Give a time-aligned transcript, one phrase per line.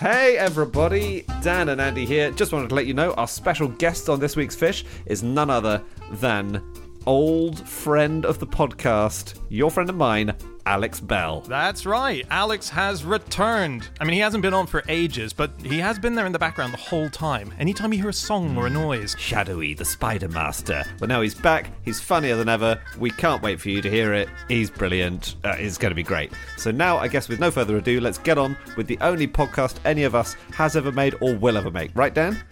[0.00, 2.32] Hey everybody, Dan and Andy here.
[2.32, 5.50] Just wanted to let you know our special guest on this week's Fish is none
[5.50, 5.80] other
[6.14, 6.60] than
[7.06, 10.34] old friend of the podcast, your friend of mine,
[10.66, 11.42] Alex Bell.
[11.42, 12.24] That's right.
[12.30, 13.88] Alex has returned.
[14.00, 16.38] I mean, he hasn't been on for ages, but he has been there in the
[16.38, 17.52] background the whole time.
[17.58, 19.14] Anytime you hear a song or a noise.
[19.18, 20.84] Shadowy, the Spider Master.
[20.98, 21.70] But now he's back.
[21.84, 22.80] He's funnier than ever.
[22.98, 24.28] We can't wait for you to hear it.
[24.48, 25.36] He's brilliant.
[25.44, 26.32] Uh, it's going to be great.
[26.56, 29.76] So now, I guess, with no further ado, let's get on with the only podcast
[29.84, 31.90] any of us has ever made or will ever make.
[31.94, 32.42] Right, Dan?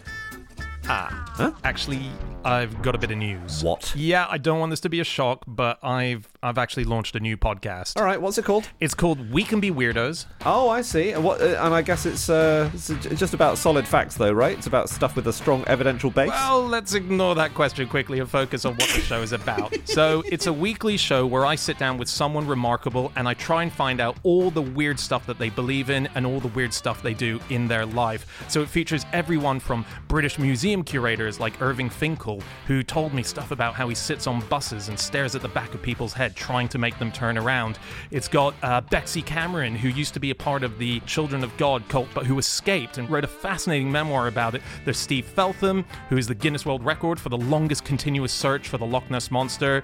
[0.89, 1.33] Ah.
[1.37, 1.53] Huh?
[1.65, 2.11] Actually,
[2.45, 3.63] I've got a bit of news.
[3.63, 3.95] What?
[3.95, 7.21] Yeah, I don't want this to be a shock, but I've I've actually launched a
[7.21, 7.97] new podcast.
[7.97, 8.69] All right, what's it called?
[8.81, 10.27] It's called We Can Be Weirdos.
[10.45, 11.13] Oh, I see.
[11.13, 11.41] And what?
[11.41, 14.59] Uh, and I guess it's, uh, it's just about solid facts, though, right?
[14.59, 16.31] It's about stuff with a strong evidential base.
[16.31, 19.73] Well, let's ignore that question quickly and focus on what the show is about.
[19.85, 23.63] so, it's a weekly show where I sit down with someone remarkable and I try
[23.63, 26.75] and find out all the weird stuff that they believe in and all the weird
[26.75, 28.45] stuff they do in their life.
[28.49, 33.53] So, it features everyone from British museum curators like Irving Finkel, who told me stuff
[33.53, 36.69] about how he sits on buses and stares at the back of people's head trying
[36.69, 37.79] to make them turn around.
[38.11, 41.57] It's got uh, Bexy Cameron, who used to be a part of the Children of
[41.57, 44.63] God cult, but who escaped and wrote a fascinating memoir about it.
[44.85, 48.79] There's Steve Feltham, who is the Guinness World Record for the longest continuous search for
[48.79, 49.83] the Loch Ness Monster.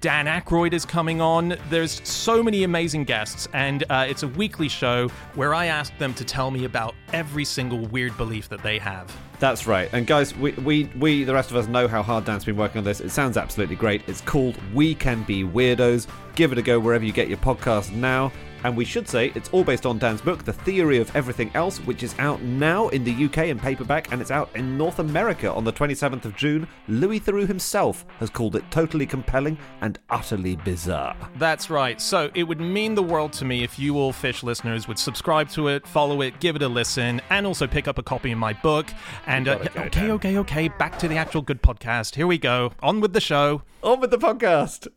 [0.00, 1.56] Dan Aykroyd is coming on.
[1.68, 6.14] There's so many amazing guests, and uh, it's a weekly show where I ask them
[6.14, 9.14] to tell me about every single weird belief that they have.
[9.40, 9.88] That's right.
[9.92, 12.78] And guys, we, we, we, the rest of us, know how hard Dan's been working
[12.78, 13.00] on this.
[13.00, 14.02] It sounds absolutely great.
[14.06, 16.06] It's called We Can Be Weirdos.
[16.34, 18.30] Give it a go wherever you get your podcast now.
[18.64, 21.78] And we should say it's all based on Dan's book, The Theory of Everything Else,
[21.78, 25.52] which is out now in the UK in paperback and it's out in North America
[25.52, 26.66] on the 27th of June.
[26.88, 31.16] Louis Theroux himself has called it totally compelling and utterly bizarre.
[31.36, 32.00] That's right.
[32.00, 35.48] So it would mean the world to me if you all fish listeners would subscribe
[35.50, 38.38] to it, follow it, give it a listen, and also pick up a copy of
[38.38, 38.86] my book.
[39.26, 40.10] And uh, okay, Dan.
[40.12, 42.14] okay, okay, back to the actual good podcast.
[42.14, 42.72] Here we go.
[42.82, 43.62] On with the show.
[43.82, 44.88] On with the podcast.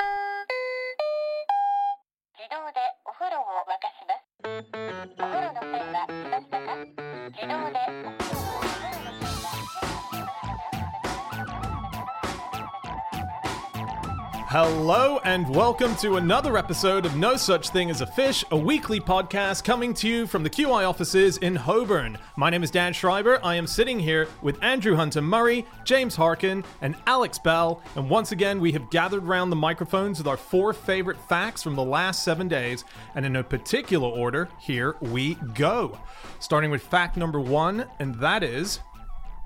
[14.53, 18.99] Hello and welcome to another episode of No Such Thing as a Fish, a weekly
[18.99, 22.19] podcast coming to you from the QI offices in Holborn.
[22.37, 23.43] My name is Dan Schreiber.
[23.43, 27.81] I am sitting here with Andrew Hunter Murray, James Harkin, and Alex Bell.
[27.95, 31.75] And once again, we have gathered round the microphones with our four favorite facts from
[31.75, 32.85] the last seven days.
[33.15, 35.97] And in no particular order, here we go.
[36.39, 38.81] Starting with fact number one, and that is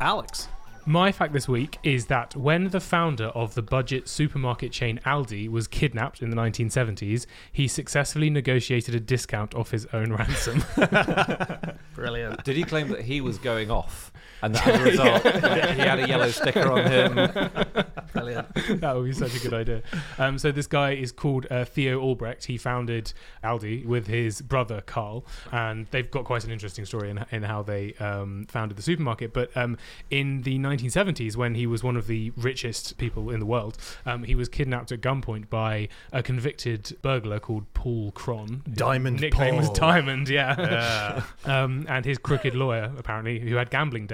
[0.01, 0.49] Alex.
[0.87, 5.49] My fact this week is that when the founder of the budget supermarket chain Aldi
[5.49, 10.63] was kidnapped in the 1970s, he successfully negotiated a discount off his own ransom.
[11.93, 12.41] Brilliant.
[12.45, 14.13] Did he claim that he was going off?
[14.41, 17.15] And that as a result, he had a yellow sticker on him.
[18.13, 18.81] Brilliant.
[18.81, 19.83] that would be such a good idea.
[20.17, 22.45] Um, so this guy is called uh, Theo Albrecht.
[22.45, 27.23] He founded Aldi with his brother Carl, and they've got quite an interesting story in,
[27.31, 29.33] in how they um, founded the supermarket.
[29.33, 29.77] But um,
[30.09, 34.23] in the 1970s, when he was one of the richest people in the world, um,
[34.23, 38.61] he was kidnapped at gunpoint by a convicted burglar called Paul Kron.
[38.65, 40.55] His Diamond nickname was Diamond, yeah.
[40.57, 41.23] Yeah.
[41.63, 44.07] um, and his crooked lawyer, apparently, who had gambling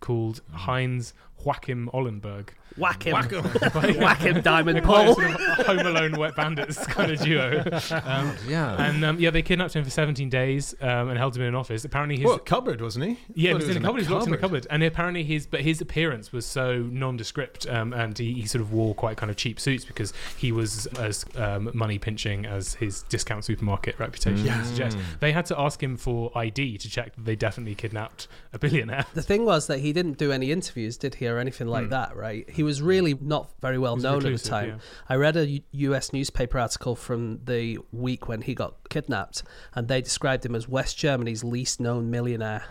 [0.00, 0.56] called mm.
[0.66, 1.14] Heinz
[1.44, 2.52] Joachim Ollenburg.
[2.78, 3.12] Whack him.
[3.12, 3.44] Whack 'em.
[4.00, 5.14] Whack him, Diamond Quite Paul.
[5.14, 7.62] sort of Home Alone, Wet Bandits kind of duo.
[8.02, 8.82] Um, Yeah.
[8.82, 11.54] and um, yeah, they kidnapped him for 17 days um, and held him in an
[11.54, 11.84] office.
[11.84, 13.10] Apparently, his What, cupboard, wasn't he?
[13.34, 13.98] yeah, he Thought was in a a cupboard.
[13.98, 17.66] He was locked in a cupboard, and apparently his but his appearance was so nondescript,
[17.68, 20.86] um, and he, he sort of wore quite kind of cheap suits because he was
[20.98, 24.62] as um, money pinching as his discount supermarket reputation Yeah.
[24.62, 24.98] suggests.
[25.20, 29.04] They had to ask him for ID to check that they definitely kidnapped a billionaire.
[29.12, 31.90] The thing was that he didn't do any interviews, did he, or anything like hmm.
[31.90, 32.48] that, right?
[32.48, 34.68] He was really not very well known at the time.
[34.68, 34.76] yeah.
[35.08, 39.42] I read a U- US newspaper article from the week when he got kidnapped,
[39.74, 42.64] and they described him as West Germany's least known millionaire.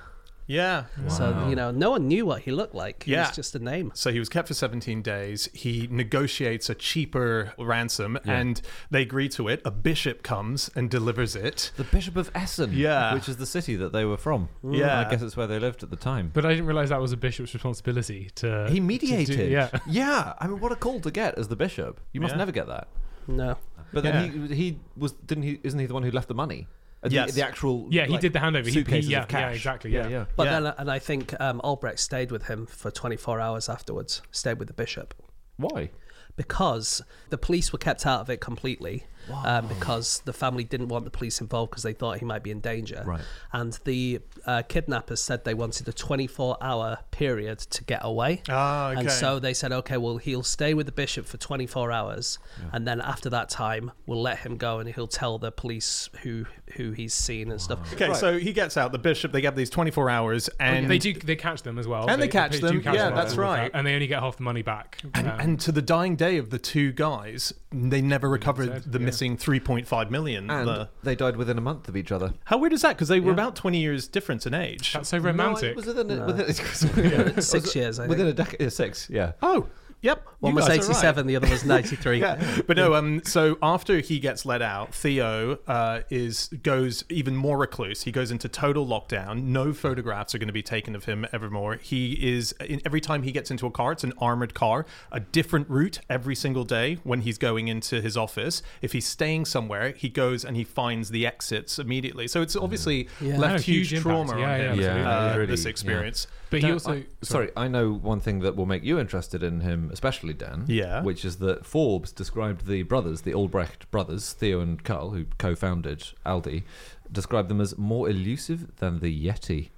[0.47, 0.85] Yeah.
[1.07, 3.03] So, you know, no one knew what he looked like.
[3.03, 3.27] He Yeah.
[3.27, 3.91] was just a name.
[3.93, 5.49] So he was kept for 17 days.
[5.53, 9.61] He negotiates a cheaper ransom and they agree to it.
[9.63, 11.71] A bishop comes and delivers it.
[11.77, 13.13] the Bishop of Essen, Yeah.
[13.13, 14.49] which is the city that they were from.
[14.63, 14.77] Mm.
[14.77, 14.99] Yeah.
[14.99, 16.31] I guess it's where they lived at the time.
[16.33, 18.67] But I didn't realize that was a bishop's responsibility to.
[18.69, 19.37] He to mediated.
[19.37, 19.69] do- yeah.
[19.87, 20.33] yeah.
[20.39, 21.99] I mean, what a call to get as the bishop.
[22.13, 22.37] You must Yeah.
[22.39, 22.87] never get that.
[23.27, 23.57] No.
[23.93, 25.59] But then he he was didn't he?
[25.63, 26.67] Isn't he the one who left the money?
[27.03, 27.33] Uh, the, Yes.
[27.33, 28.67] the actual Yeah, he did the handover.
[28.67, 29.41] He- he- yeah, of cash.
[29.41, 30.07] yeah, exactly, yeah.
[30.07, 30.25] yeah.
[30.35, 30.59] But Yeah.
[30.59, 34.67] then, and I think um, Albrecht stayed with him for 24 hours afterwards, stayed with
[34.67, 35.15] the bishop.
[35.57, 35.89] Why?
[36.35, 39.05] Because the police were kept out of it completely.
[39.45, 42.49] um, because the family didn't want the police involved because they thought he might be
[42.49, 43.03] in danger.
[43.05, 43.21] Right.
[43.53, 48.41] And the uh, kidnappers said they wanted a 24 hour period to get away.
[48.49, 49.01] Ah, okay.
[49.01, 52.39] And so they said, okay, well, he'll stay with the bishop for 24 hours,
[52.73, 56.45] and then after that time, we'll let him go, and he'll tell the police who
[56.75, 57.93] who he's seen and stuff.
[57.93, 58.91] Okay, so he gets out.
[58.91, 59.31] The bishop.
[59.31, 62.09] They get these 24 hours, and they do they catch them as well.
[62.09, 63.71] And they catch do them, catch yeah, them that's all the time, right.
[63.73, 64.97] And they only get half the money back.
[65.13, 68.91] And, Um, and to the dying day of the two guys, they never recovered said,
[68.91, 69.05] the yeah.
[69.05, 70.49] missing 3.5 million.
[70.49, 72.33] And The- they died within a month of each other.
[72.45, 72.95] how weird is that?
[72.95, 73.33] Because they were Yeah.
[73.33, 74.93] about 20 years difference in age.
[74.93, 75.63] that's so romantic.
[75.63, 76.25] No, it was within, a, No.
[76.27, 78.39] within Six years, I Within think.
[78.39, 79.31] a decade, six, yeah.
[79.41, 79.67] oh,
[80.01, 80.25] yep.
[80.39, 80.97] One was guys are right.
[80.97, 82.19] 87, the other was 93.
[82.19, 82.95] yeah, but no.
[82.95, 88.03] Um, so after he gets let out, Theo uh, is goes even more recluse.
[88.03, 89.43] He goes into total lockdown.
[89.43, 91.75] No photographs are going to be taken of him evermore.
[91.75, 95.19] He is in, every time he gets into a car, it's an armored car, a
[95.19, 98.63] different route every single day when he's going into his office.
[98.81, 102.27] If he's staying somewhere, he goes and he finds the exits immediately.
[102.27, 103.37] So it's obviously Yeah.
[103.37, 104.39] left No, huge, huge trauma impact.
[104.39, 104.79] Yeah, on yeah, him.
[104.79, 105.03] absolutely.
[105.11, 105.69] uh, really, this yeah.
[105.69, 106.27] experience.
[106.51, 109.61] But he also I- sorry, I know one thing that will make you interested in
[109.61, 110.65] him, especially Dan.
[110.67, 111.01] Yeah.
[111.01, 116.09] Which is that Forbes described the brothers, the Albrecht brothers, Theo and Carl, who co-founded
[116.25, 116.63] Aldi,
[117.11, 119.69] described them as more elusive than the Yeti.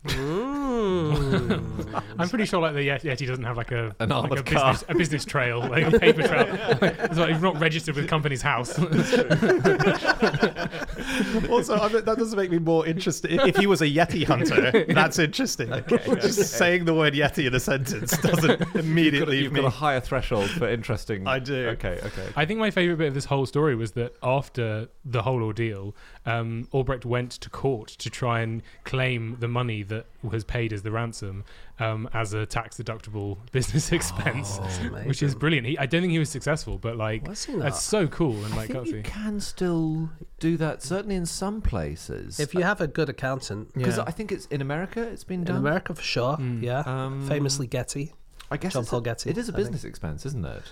[2.18, 4.42] I'm pretty sure like the Yeti, Yeti doesn't have like a An like armored a
[4.44, 6.46] business, a business trail, like a paper trail.
[6.82, 8.78] it's like he's not registered with company's house.
[11.48, 13.32] also, I mean, that doesn't make me more interested.
[13.32, 15.70] If he was a Yeti hunter, that's interesting.
[15.88, 19.76] Just saying the word Yeti in a sentence doesn't immediately You've leave got a me.
[19.76, 21.26] higher threshold for interesting.
[21.26, 21.70] I do.
[21.70, 22.28] Okay, okay.
[22.36, 25.96] I think my favorite bit of this whole story was that after the whole ordeal,
[26.24, 30.82] um, Albrecht went to court to try and claim the money that was paid as
[30.82, 31.44] the ransom
[31.78, 34.58] um, as a tax deductible business expense,
[35.04, 35.66] which is brilliant.
[35.66, 37.62] He, I don't think he was successful, but like What's he not?
[37.62, 40.10] that's so cool and I like think you can still
[40.40, 42.40] do that, certainly in some places.
[42.40, 44.04] If you have a good accountant, because Yeah.
[44.06, 45.56] I think it's in America, it's been in done.
[45.56, 46.62] America for sure, Mm.
[46.62, 46.80] yeah.
[46.86, 48.12] Um, Famously Getty.
[48.50, 50.62] I guess John Paul a- Getty, It is a business expense, isn't it?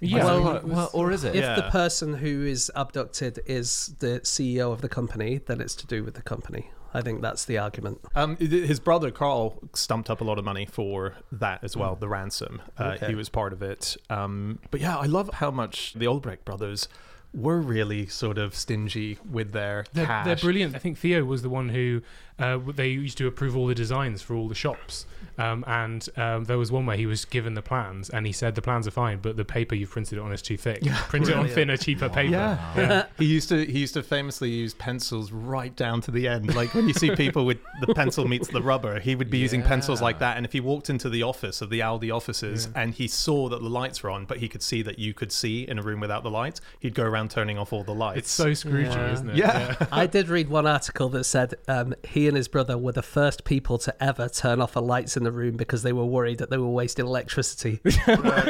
[0.00, 1.36] Yeah, Well, Well, it was- well, or is it?
[1.36, 5.86] If the person who is abducted is the CEO of the company, then it's to
[5.86, 6.70] do with the company.
[6.94, 8.00] I think that's the argument.
[8.14, 12.08] Um, his brother Carl stumped up a lot of money for that as well, the
[12.08, 12.60] ransom.
[12.78, 13.06] Uh, Okay.
[13.08, 13.96] He was part of it.
[14.10, 16.88] Um, but yeah, I love how much the Albrecht brothers
[17.34, 20.26] were really sort of stingy with their They're, cash.
[20.26, 20.74] they're brilliant.
[20.76, 22.02] I think Theo was the one who
[22.42, 25.06] uh, they used to approve all the designs for all the shops.
[25.38, 28.54] Um, and um, there was one where he was given the plans, and he said
[28.54, 30.82] the plans are fine, but the paper you've printed it on is too thick.
[31.08, 32.32] Print it on thinner, cheaper paper.
[32.32, 33.06] Yeah.
[33.18, 36.54] he used to he used to famously use pencils right down to the end.
[36.54, 39.62] Like when you see people with the pencil meets the rubber, he would be using
[39.62, 40.36] pencils like that.
[40.36, 43.62] And if he walked into the office of the Aldi offices and he saw that
[43.62, 46.00] the lights were on, but he could see that you could see in a room
[46.00, 48.18] without the lights, he'd go around turning off all the lights.
[48.18, 49.12] It's so Scroogey, Yeah.
[49.12, 49.36] isn't it?
[49.36, 49.86] Yeah.
[49.90, 53.44] I did read one article that said um, he and his brother were the first
[53.44, 56.48] people to ever turn off the lights in the room because they were worried that
[56.50, 57.78] they were wasting electricity.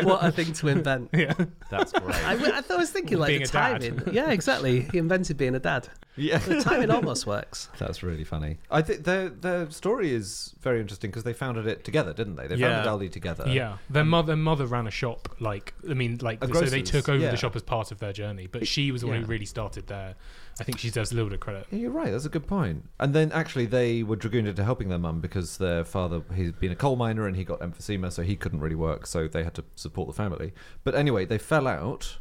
[0.05, 1.11] what a thing to invent.
[1.13, 1.35] yeah.
[1.71, 2.15] That's great.
[2.27, 3.81] I, I thought I was thinking like Being the a dad.
[3.83, 4.03] timing.
[4.15, 4.83] Yeah, exactly.
[4.93, 5.89] He invented being a dad.
[6.17, 6.39] yeah.
[6.39, 7.69] The timing almost works.
[7.79, 8.59] That's really funny.
[8.71, 12.47] I think their their story is very interesting because they founded it together, didn't they?
[12.47, 12.85] They Yeah.
[12.85, 13.45] founded Aldi together.
[13.49, 15.35] Yeah, their mother, their mother ran a shop.
[15.41, 17.31] Like, I mean, like, so they took over yeah.
[17.31, 18.47] the shop as part of their journey.
[18.47, 19.23] But she was the one Yeah.
[19.23, 20.15] who really started there.
[20.61, 21.67] I think she deserves a little bit of credit.
[21.71, 22.11] Yeah, you're right.
[22.11, 22.89] That's a good point.
[23.01, 26.73] And then actually, they were dragooned into helping their mum because their father he'd been
[26.73, 29.07] a coal miner and he got emphysema, so he couldn't really work.
[29.07, 30.53] So they had to support the family.
[30.85, 32.19] But anyway, they fell out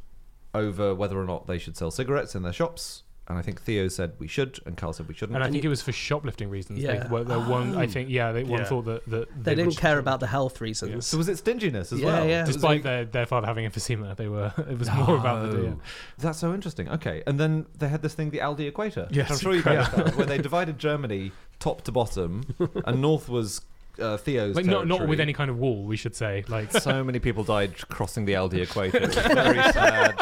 [0.53, 3.03] over whether or not they should sell cigarettes in their shops.
[3.31, 5.35] And I think Theo said we should, and Carl said we shouldn't.
[5.35, 6.79] And I think it was for shoplifting reasons.
[6.79, 7.03] Yeah.
[7.03, 8.65] They, were, they one, I think, yeah, they one Yeah.
[8.65, 11.05] thought that, that They, didn't care about the health reasons.
[11.07, 12.27] so was it stinginess as Yeah, well?
[12.27, 12.41] yeah.
[12.45, 14.53] Was Despite it- their, their father having emphysema, they were.
[14.69, 15.61] It was more about the.
[15.61, 15.69] Yeah.
[15.75, 15.79] Oh,
[16.19, 16.89] That's so interesting.
[16.89, 19.05] Okay, and then they had this thing, the Aldi Equator.
[19.07, 22.43] which Yes, I'm sure you've heard where they divided Germany top to bottom,
[22.85, 23.61] and north was
[23.99, 26.43] uh, Theo's Like not not with any kind of wall, we should say.
[26.47, 28.97] Like So many people died crossing the Aldi Equator.
[28.97, 30.15] It was very sad.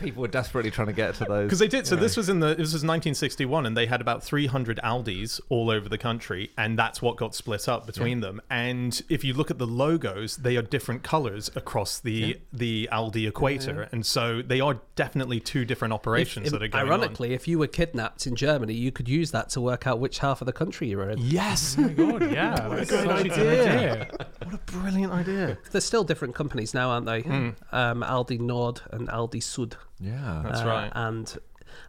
[0.00, 1.46] People were desperately trying to get to those.
[1.46, 1.86] Because they did.
[1.86, 2.02] So know.
[2.02, 5.88] this was in the this was 1961, and they had about 300 Aldis all over
[5.88, 8.40] the country, and that's what got split up between them.
[8.50, 13.28] And if you look at the logos, they are different colors across the the Aldi
[13.28, 16.88] equator, and so they are definitely two different operations If- that are going on.
[16.88, 20.18] ironically, if you were kidnapped in Germany, you could use that to work out which
[20.18, 21.18] half of the country you were in.
[21.18, 23.92] Yes, oh my god, yeah, that's good a good idea.
[23.92, 24.08] idea.
[24.44, 25.58] what a brilliant idea.
[25.70, 27.20] There's still different companies now, aren't they?
[27.22, 27.50] Hmm.
[27.72, 29.76] Um, Aldi Nord and Aldi Sud.
[30.00, 30.42] yeah.
[30.44, 30.92] That's Uh, right.
[30.94, 31.36] And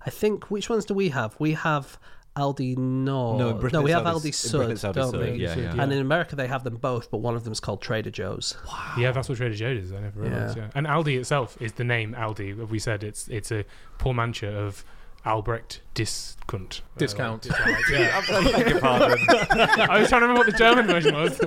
[0.06, 1.36] I think which ones do we have?
[1.40, 1.98] We have
[2.36, 3.38] Aldi Nord.
[3.40, 5.32] No, in Britain we have Aldi- Aldi Sud, Aldi don't Sud, we?
[5.34, 5.76] yeah, yeah.
[5.78, 8.58] And in America they have them both, but one of them is called Trader Joe's.
[8.98, 9.94] Yeah, that's what Trader Joe's is.
[9.94, 10.58] I never realized.
[10.58, 10.64] Yeah.
[10.64, 10.70] Yeah.
[10.74, 12.68] and Aldi itself is the name Aldi.
[12.70, 13.66] We said it's it's a
[14.00, 14.84] portmanteau of
[15.26, 16.82] Albrecht Discount.
[16.96, 17.42] Uh, Discount.
[17.48, 18.22] discount, yeah.
[18.30, 19.18] I beg your pardon.
[19.30, 21.38] I was trying to remember what the German version was.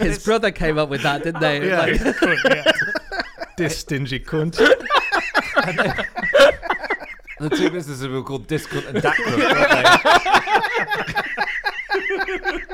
[0.00, 1.66] His brother came up with that, didn't they?
[1.66, 1.78] Yeah.
[1.80, 2.72] Like, Discount, yeah.
[3.56, 4.60] This stingy cunt.
[7.40, 9.70] The two businesses were called Discount and Dacron, weren't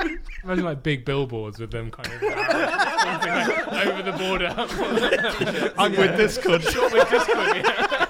[0.02, 0.18] they?
[0.42, 4.52] Imagine like big billboards with them kind of like over the border.
[5.78, 6.64] I'm with this cunt.
[6.92, 8.05] with Discount, yeah.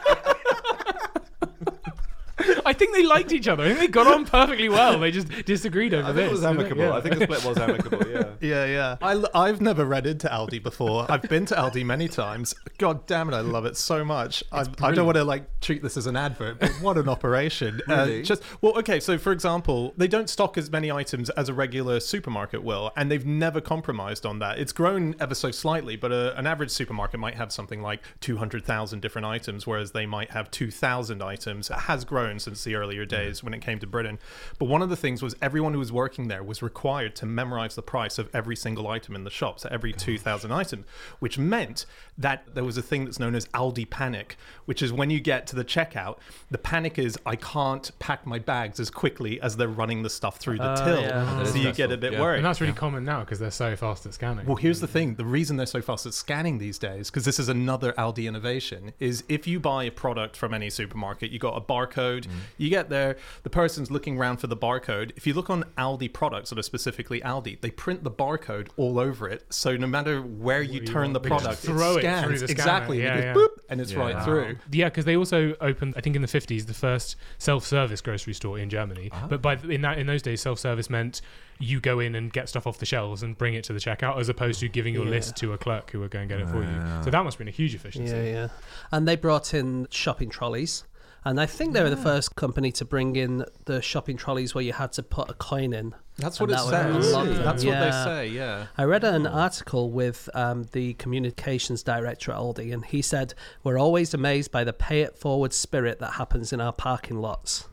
[2.67, 3.63] I think they liked each other.
[3.63, 4.99] I think they got on perfectly well.
[4.99, 6.27] They just disagreed over I this.
[6.27, 6.83] it was amicable.
[6.83, 6.95] Yeah.
[6.95, 8.25] I think the split was amicable, yeah.
[8.41, 8.97] Yeah, yeah.
[9.35, 11.07] I, have never read into Aldi before.
[11.09, 12.55] I've been to Aldi many times.
[12.79, 14.45] God damn it, I love it so much.
[14.53, 17.81] I, I don't want to like treat this as an advert, but what an operation!
[17.89, 18.21] Really?
[18.21, 19.01] Uh, just well, okay.
[19.01, 23.11] So for example, they don't stock as many items as a regular supermarket will, and
[23.11, 24.59] they've never compromised on that.
[24.59, 28.37] It's grown ever so slightly, but a, an average supermarket might have something like two
[28.37, 31.71] hundred thousand different items, whereas they might have two thousand items.
[31.71, 34.19] It has grown since the earlier days when it came to Britain.
[34.59, 37.75] But one of the things was everyone who was working there was required to memorize
[37.75, 40.85] the price of every single item in the shop, so every 2,000 items,
[41.19, 41.87] which meant
[42.19, 45.47] that there was a thing that's known as Aldi panic, which is when you get
[45.49, 46.19] to the checkout,
[46.51, 50.39] the panic is I can't pack my bags as quickly as they're running the stuff
[50.39, 51.01] through the Oh, till.
[51.03, 51.45] yeah.
[51.45, 52.21] So you get a bit yeah.
[52.21, 52.39] worried.
[52.39, 54.47] And that's really common now because they're so fast at scanning.
[54.47, 57.39] Well, here's the thing: the reason they're so fast at scanning these days, because this
[57.39, 61.57] is another Aldi innovation, is if you buy a product from any supermarket, you got
[61.57, 62.27] a barcode.
[62.27, 62.31] Mm.
[62.59, 65.13] You get there, the person's looking around for the barcode.
[65.17, 68.99] If you look on Aldi products that are specifically Aldi, they print the barcode all
[68.99, 71.97] over it, so no matter where you you turn the want, they just product, throw
[71.97, 73.03] it scans through the exactly.
[73.03, 73.35] Yeah, it yeah.
[73.35, 73.99] boop, and it's Yeah.
[73.99, 74.57] right through.
[74.71, 78.59] Yeah, because they also opened, I think, in the fifties, the first self-service grocery store
[78.59, 79.11] in Germany.
[79.13, 79.27] Ah.
[79.29, 81.21] But by th- in that in those days, self-service meant
[81.59, 84.19] you go in and get stuff off the shelves and bring it to the checkout,
[84.19, 85.11] as opposed to giving your Yeah.
[85.11, 87.03] list to a clerk who would go and get it for you.
[87.03, 88.15] So that must have been a huge efficiency.
[88.15, 88.49] Yeah, yeah.
[88.93, 90.85] And they brought in shopping trolleys.
[91.27, 94.63] And I think they were the first company to bring in the shopping trolleys where
[94.63, 95.93] you had to put a coin in.
[96.19, 97.07] That's what it that would says.
[97.07, 97.43] unlock them.
[97.43, 98.29] That's what they say.
[98.29, 98.67] Yeah.
[98.79, 103.77] I read an article with um, the communications director at Aldi, and he said, We're
[103.77, 107.67] always amazed by the pay it forward spirit that happens in our parking lots.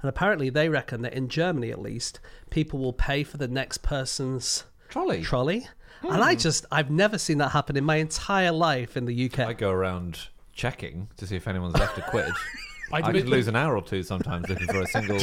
[0.00, 3.78] And apparently, they reckon that in Germany, at least, people will pay for the next
[3.78, 5.22] person's Trolley.
[5.22, 5.66] trolley.
[6.02, 9.40] And I just, I've never seen that happen in my entire life in the UK.
[9.40, 12.32] I go around checking to see if anyone's left a quid.
[12.92, 15.18] I I, did- could lose an hour or two sometimes looking for a single,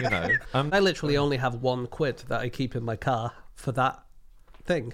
[0.00, 0.28] you know.
[0.54, 4.02] Um, I literally only have one quid that I keep in my car for that
[4.64, 4.92] thing.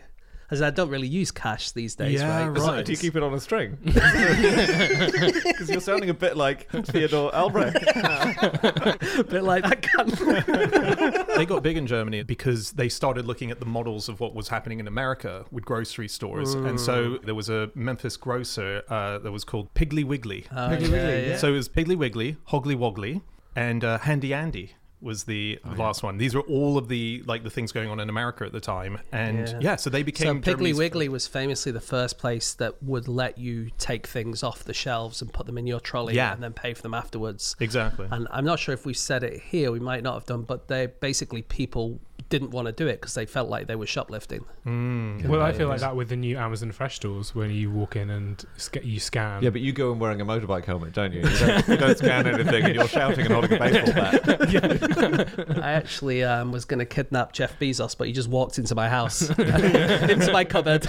[0.53, 2.59] As I don't really use cash these days, Yeah, right?
[2.59, 2.85] right.
[2.85, 3.79] do you keep it on a string?
[3.85, 7.77] Because you're sounding a bit like Theodore Albrecht.
[7.77, 11.27] a bit like that gun.
[11.37, 14.49] they got big in Germany because they started looking at the models of what was
[14.49, 16.53] happening in America with grocery stores.
[16.53, 20.47] And so there was a Memphis grocer uh, that was called Piggly Wiggly.
[20.55, 21.37] Oh, yeah, yeah.
[21.39, 23.23] So it was Piggly Wiggly, Hoggly Woggly,
[23.57, 26.17] and uh, Handy Andy was the oh, last one.
[26.17, 28.99] These were all of the like the things going on in America at the time.
[29.11, 29.77] And yeah, Yeah.
[29.77, 30.43] so they became.
[30.43, 34.43] So Piggly Germany's Wiggly was famously the first place that would let you take things
[34.43, 36.33] off the shelves and put them in your trolley Yeah.
[36.33, 37.57] and then pay for them afterwards.
[37.61, 38.07] Exactly.
[38.11, 40.69] And I'm not sure if we said it here, we might not have done, but
[40.69, 42.01] they basically people
[42.33, 44.47] didn't want to do it because they felt like they were shoplifting.
[44.65, 48.09] Well, I feel like that with the new Amazon Fresh stores when you walk in
[48.09, 49.43] and sc- you scan.
[49.43, 51.21] Yeah, but you go in wearing a motorbike helmet, don't you?
[51.21, 55.59] You don't, you don't scan anything and you're shouting and holding a baseball bat.
[55.63, 58.89] I actually um, was going to kidnap Jeff Bezos, but he just walked into my
[58.89, 60.87] house, into my cupboard.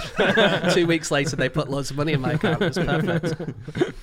[0.72, 2.62] Two weeks later, they put loads of money in my account.
[2.62, 3.94] It was perfect.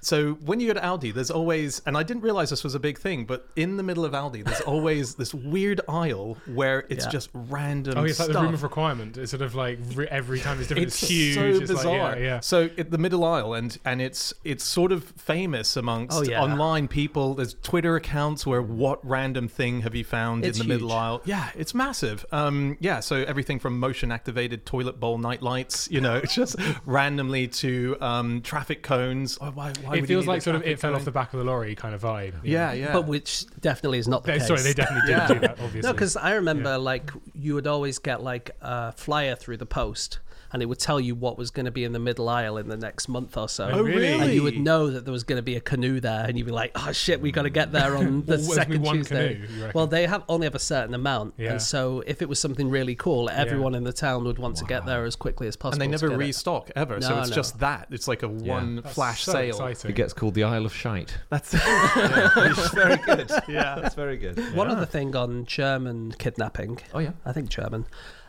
[0.00, 2.80] So when you go to Aldi, there's always, and I didn't realize this was a
[2.80, 7.04] big thing, but in the middle of Aldi, there's always this weird aisle where it's
[7.04, 7.10] Yeah.
[7.10, 8.02] just random stuff.
[8.02, 9.18] Oh, it's like the room of requirement.
[9.18, 9.78] It's sort of like
[10.10, 10.86] every time it's different.
[10.88, 11.34] It's, it's huge.
[11.34, 11.98] so it's bizarre.
[12.10, 12.40] Like, yeah, yeah.
[12.40, 16.42] So at the middle aisle, and and it's it's sort of famous amongst Oh, yeah.
[16.42, 17.34] online people.
[17.34, 21.20] There's Twitter accounts where what random thing have you found It's in the middle aisle?
[21.24, 22.24] Yeah, it's massive.
[22.32, 27.48] Um, yeah, so everything from motion activated toilet bowl night lights, you know, just randomly
[27.48, 29.38] to um, traffic cones.
[29.40, 31.44] Oh, why, why It feels like sort of it fell off the back of the
[31.44, 32.34] lorry kind of vibe.
[32.44, 32.92] you Yeah, yeah.
[32.92, 34.48] But which definitely is not the They- case.
[34.48, 35.34] sorry, they definitely didn't Yeah.
[35.34, 35.50] do that.
[35.60, 39.66] Obviously, No, because I remember like you would always get like a flyer through the
[39.66, 40.18] post,
[40.52, 42.68] and it would tell you what was going to be in the middle aisle in
[42.68, 43.68] the next month or so.
[43.72, 44.08] Oh, really?
[44.08, 46.46] And you would know that there was going to be a canoe there, and you'd
[46.46, 49.34] be like, "Oh shit, we got to get there on the Well, second me Tuesday."
[49.46, 51.52] canoe, well, they have only have a certain amount, Yeah.
[51.52, 54.64] and so if it was something really cool, everyone in the town would want to
[54.64, 55.82] get there as quickly as possible.
[55.82, 56.18] and they never get it.
[56.18, 57.34] restock ever, so it's no.
[57.36, 57.86] just that.
[57.90, 59.48] It's like a one That's flash so sale.
[59.50, 59.70] exciting.
[59.70, 59.90] exciting.
[59.90, 61.16] It gets called the Isle of Shite.
[61.30, 63.30] That's That's very good.
[63.48, 63.76] yeah.
[63.80, 64.38] That's very good.
[64.54, 66.78] One other thing on German kidnapping.
[66.94, 67.12] Oh yeah.
[67.24, 67.86] I think German.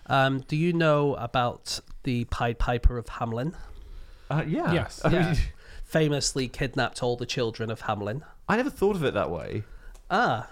[0.08, 3.53] Um, do you know about the Pied Piper of Hamelin?
[4.29, 4.72] Uh, yeah.
[4.74, 5.01] Yes.
[5.10, 5.36] Yeah.
[5.84, 8.22] Famously kidnapped all the children of Hamelin.
[8.48, 9.63] I never thought of it that way.
[10.10, 10.48] Ah,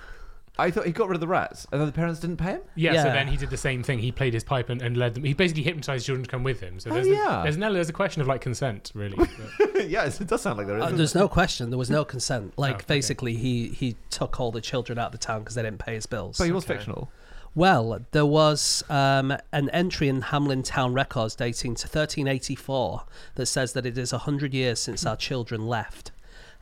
[0.58, 2.62] I thought he got rid of the rats, and then the parents didn't pay him.
[2.76, 4.00] Yeah, so then he did the same thing.
[4.00, 5.24] He played his pipe and, and led them.
[5.24, 6.80] He basically hypnotized children to come with him.
[6.82, 7.44] So there's, Oh, a- yeah.
[7.44, 9.18] there's, an, there's a question of like consent, really.
[9.58, 10.98] But- yeah, it does sound like there uh, is.
[10.98, 11.70] there's no question.
[11.70, 12.54] There was no consent.
[12.58, 12.86] Like okay.
[12.88, 15.96] basically, he he took all the children out of the town because they didn't pay
[15.96, 16.38] his bills.
[16.38, 17.10] but he was fictional.
[17.56, 23.04] Well, there was um, an entry in Hamelin Town Records dating to 1384
[23.36, 26.12] that says that it is 100 years since our children left.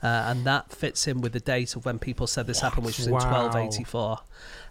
[0.02, 2.98] Uh, and that fits in with the date of when people said this happened, which
[2.98, 3.20] was in Wow.
[3.48, 4.20] 1284.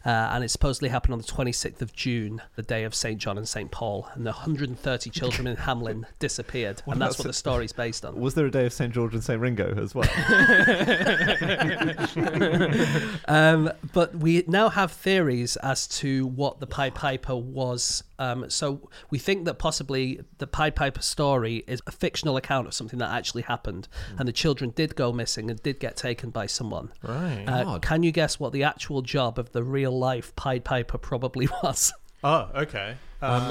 [0.06, 3.18] Uh, and it supposedly happened on the 26th of June, the day of St.
[3.20, 3.72] John and St.
[3.72, 4.08] Paul.
[4.14, 6.80] And the 130 children in Hamelin disappeared.
[6.86, 8.14] and that's what the story's based on.
[8.20, 10.06] Was there a day of St George and St Ringo as well?
[13.28, 18.04] Um, but we now have theories as to what the Pied Piper was.
[18.18, 22.75] Um, so we think that possibly the Pied Piper story is a fictional account of
[22.75, 26.46] something that actually happened, and the children did go missing and did get taken by
[26.46, 26.92] someone.
[27.02, 27.44] Right.
[27.46, 31.46] Uh, can you guess what the actual job of the real life Pied Piper probably
[31.62, 31.92] was?
[32.25, 32.96] oh, okay.
[33.23, 33.42] Um,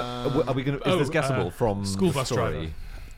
[0.48, 0.80] are we going?
[0.80, 2.52] to Is oh, this guessable uh, from school bus story?
[2.52, 2.72] driver.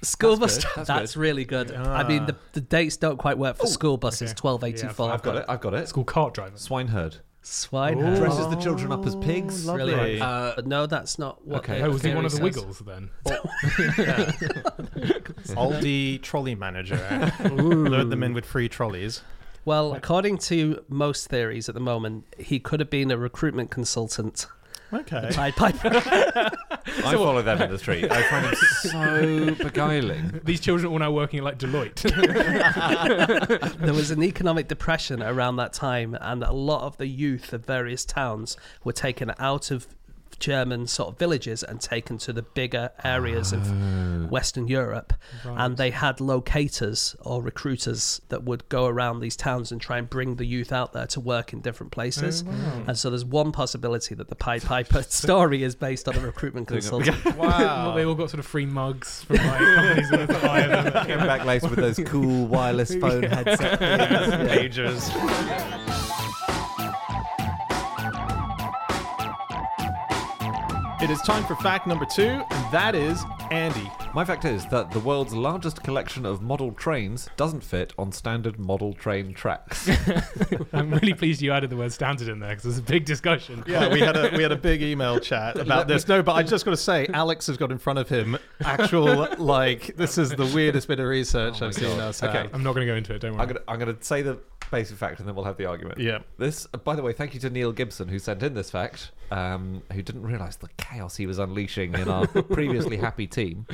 [0.04, 0.63] School That's bus.
[0.63, 1.20] good, that's That's, good.
[1.20, 1.72] really good.
[1.72, 4.30] I mean, the, the dates don't quite work for school buses.
[4.30, 4.36] okay.
[4.36, 5.08] Twelve eighty four.
[5.08, 5.46] Yeah, I've got it.
[5.50, 5.88] I've got it.
[5.89, 6.56] School cart driver.
[6.58, 7.18] Swineherd
[7.50, 8.00] Swine.
[8.00, 8.18] Ooh.
[8.18, 9.66] dresses the children up as pigs.
[9.66, 9.94] Lovely.
[9.94, 10.22] Brilliant.
[10.22, 11.60] Uh, But no, that's not what.
[11.60, 11.80] okay.
[11.80, 12.44] the Oh, was he one of the says.
[12.44, 13.10] Wiggles then?
[15.56, 19.22] Aldi trolley manager lured them in with free trolleys.
[19.66, 24.48] Well, according to most theories at the moment, he could have been a recruitment consultant.
[24.94, 25.29] Okay.
[25.34, 25.89] Pied Piper.
[27.03, 28.10] I follow them in the street.
[28.10, 30.39] I find them so beguiling.
[30.44, 32.03] These children are all now working at like Deloitte.
[33.79, 37.65] there was an economic depression around that time, and a lot of the youth of
[37.65, 39.88] various towns were taken out of
[40.39, 44.27] German sort of villages and taken to the bigger areas of ah.
[44.27, 45.13] Western Europe.
[45.44, 50.10] And they had locators or recruiters that would go around these towns and try and
[50.10, 52.44] bring the youth out there to work in different places.
[52.48, 56.20] Oh, and so there's one possibility that the Pied Piper story is based on a
[56.20, 57.17] recruitment consultant.
[57.38, 61.06] Well, they all got sort of free mugs from like companies that would hire them.
[61.06, 64.78] Came back later with those cool wireless phone headset things.
[64.78, 66.27] Pagers.
[70.99, 73.91] It is time for fact number two, and that is Andy.
[74.15, 78.57] My fact is that the world's largest collection of model trains doesn't fit on standard
[78.57, 79.88] model train tracks.
[80.73, 83.63] I'm really pleased you added the word standard in there because there's a big discussion.
[83.67, 86.07] Yeah, we had a we had a big email chat about this.
[86.07, 89.27] No, but I just got to say, Alex has got in front of him actual
[89.38, 92.23] like this is the weirdest bit of research oh I've seen us.
[92.23, 92.39] Okay.
[92.39, 92.55] have.
[92.55, 93.19] I'm not going to go into it.
[93.19, 93.55] Don't worry.
[93.67, 94.39] I'm gonna say the
[94.71, 95.99] basic fact and then we'll have the argument.
[95.99, 96.19] Yeah.
[96.38, 99.84] This, by the way, thank you to Neil Gibson who sent in this fact, um,
[99.93, 103.65] who didn't realise the chaos he was unleashing in our previously happy team.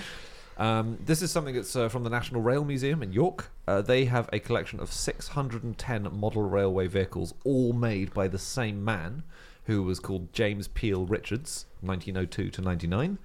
[0.57, 3.51] Um, this is something that's uh, from the National Rail Museum in York.
[3.67, 8.83] Uh, they have a collection of 610 model railway vehicles, all made by the same
[8.85, 9.23] man,
[9.65, 13.17] who was called James Peel Richards, 1902 to 99,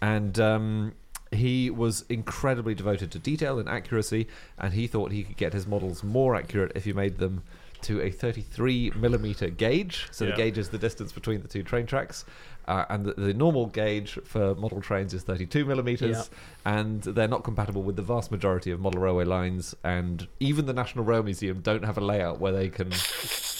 [0.00, 0.38] and.
[0.38, 0.94] Um,
[1.36, 4.26] he was incredibly devoted to detail and accuracy,
[4.58, 7.42] and he thought he could get his models more accurate if he made them
[7.82, 10.06] to a 33 millimeter gauge.
[10.10, 10.30] So Yeah.
[10.30, 12.24] the gauge is the distance between the two train tracks.
[12.66, 16.30] Uh, and the, the normal gauge for model trains is 32 millimeters,
[16.64, 19.74] and they're not compatible with the vast majority of model railway lines.
[19.84, 22.90] And even the National Rail Museum don't have a layout where they can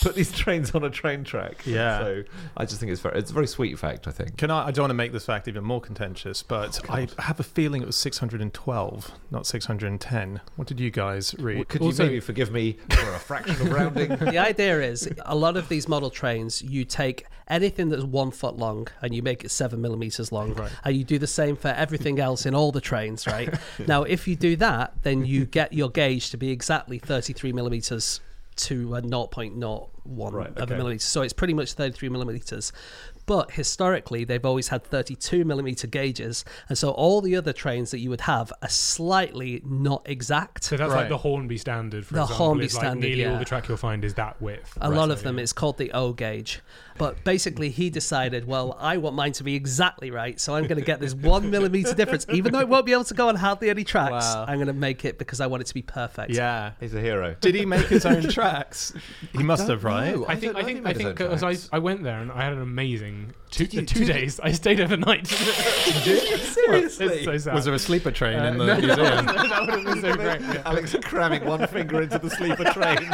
[0.00, 1.66] put these trains on a train track.
[1.66, 1.98] Yeah.
[1.98, 2.24] So
[2.56, 4.06] I just think it's very, it's a very sweet fact.
[4.06, 4.36] I think.
[4.36, 4.66] Can I?
[4.66, 7.82] I don't want to make this fact even more contentious, but I have a feeling
[7.82, 10.40] it was 612, not 610.
[10.56, 11.68] What did you guys read?
[11.68, 14.08] Could Also- you maybe forgive me for a fraction of rounding?
[14.16, 18.56] the idea is a lot of these model trains, you take anything that's one foot
[18.56, 22.18] long and you make it seven millimeters long, and you do the same for everything
[22.20, 23.52] else in all the trains, right?
[23.87, 28.20] now, if you do that, then you get your gauge to be exactly 33 millimeters
[28.57, 31.00] to a 0.01 Right, of a millimeter.
[31.00, 32.72] So it's pretty much 33 millimeters.
[33.26, 38.00] But historically, they've always had 32 millimeter gauges, and so all the other trains that
[38.00, 40.64] you would have are slightly not exact.
[40.64, 41.00] So that's Right.
[41.00, 42.44] like the Hornby standard, for The example.
[42.46, 44.76] Hornby is like standard, nearly all the track you'll find is that width.
[44.80, 46.61] A lot of them, it's called the O gauge.
[46.96, 50.78] But basically, he decided, well, I want mine to be exactly right, so I'm going
[50.78, 52.24] to get this one millimeter difference.
[52.33, 54.44] Even though it won't be able to go on hardly any tracks, Wow.
[54.46, 56.30] I'm going to make it because I want it to be perfect.
[56.33, 56.72] yeah.
[56.80, 57.35] He's a hero.
[57.40, 58.92] Did he make his own tracks?
[59.33, 60.14] He must have, right?
[60.14, 60.24] know.
[60.26, 61.57] I I think I think I think made because I.
[61.76, 64.38] I went there and I had an amazing building two, two days.
[64.40, 65.26] I stayed overnight.
[65.26, 67.07] Seriously?
[67.07, 67.54] It's so sad.
[67.54, 68.96] Was there a sleeper train in the Uh, no, museum?
[69.26, 70.40] that would have been so great.
[70.40, 70.62] yeah.
[70.64, 73.11] Alex cramming one finger into the sleeper train.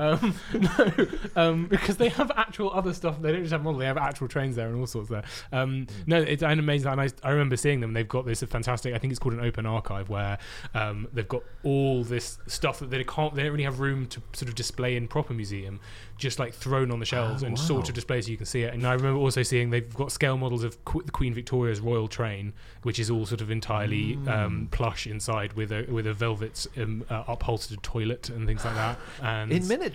[0.00, 3.20] Um, no, um, because they have actual other stuff.
[3.20, 5.24] They don't just have model; they have actual trains there and all sorts there.
[5.52, 6.90] Um, no, it's an amazing.
[6.90, 7.92] And I, I remember seeing them.
[7.92, 8.94] They've got this fantastic.
[8.94, 10.38] I think it's called an open archive where
[10.74, 13.34] um, they've got all this stuff that they can't.
[13.34, 15.80] They don't really have room to sort of display in proper museum,
[16.16, 18.72] just like thrown on the shelves and sort of display so you can see it.
[18.72, 22.08] And I remember also seeing they've got scale models of Qu- the Queen Victoria's royal
[22.08, 26.66] train, which is all sort of entirely um, plush inside with a with a velvet
[26.78, 28.98] um, uh, upholstered toilet and things like that.
[29.22, 29.89] And In miniature.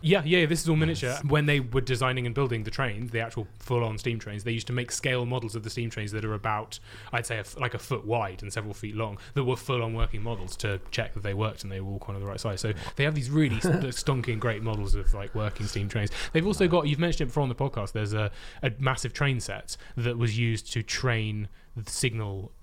[0.00, 1.16] Yeah, yeah, this is all miniature.
[1.26, 4.66] When they were designing and building the trains, the actual full-on steam trains, they used
[4.68, 6.78] to make scale models of the steam trains that are about,
[7.12, 9.94] I'd say, a f like a foot wide and several feet long, that were full-on
[9.94, 12.40] working models to check that they worked and they were all kind of the right
[12.40, 12.60] size.
[12.60, 16.10] So they have these really st- stonking great models of like working steam trains.
[16.32, 18.30] They've also got, you've mentioned it before on the podcast, there's a,
[18.62, 21.90] a massive train set that was used to train the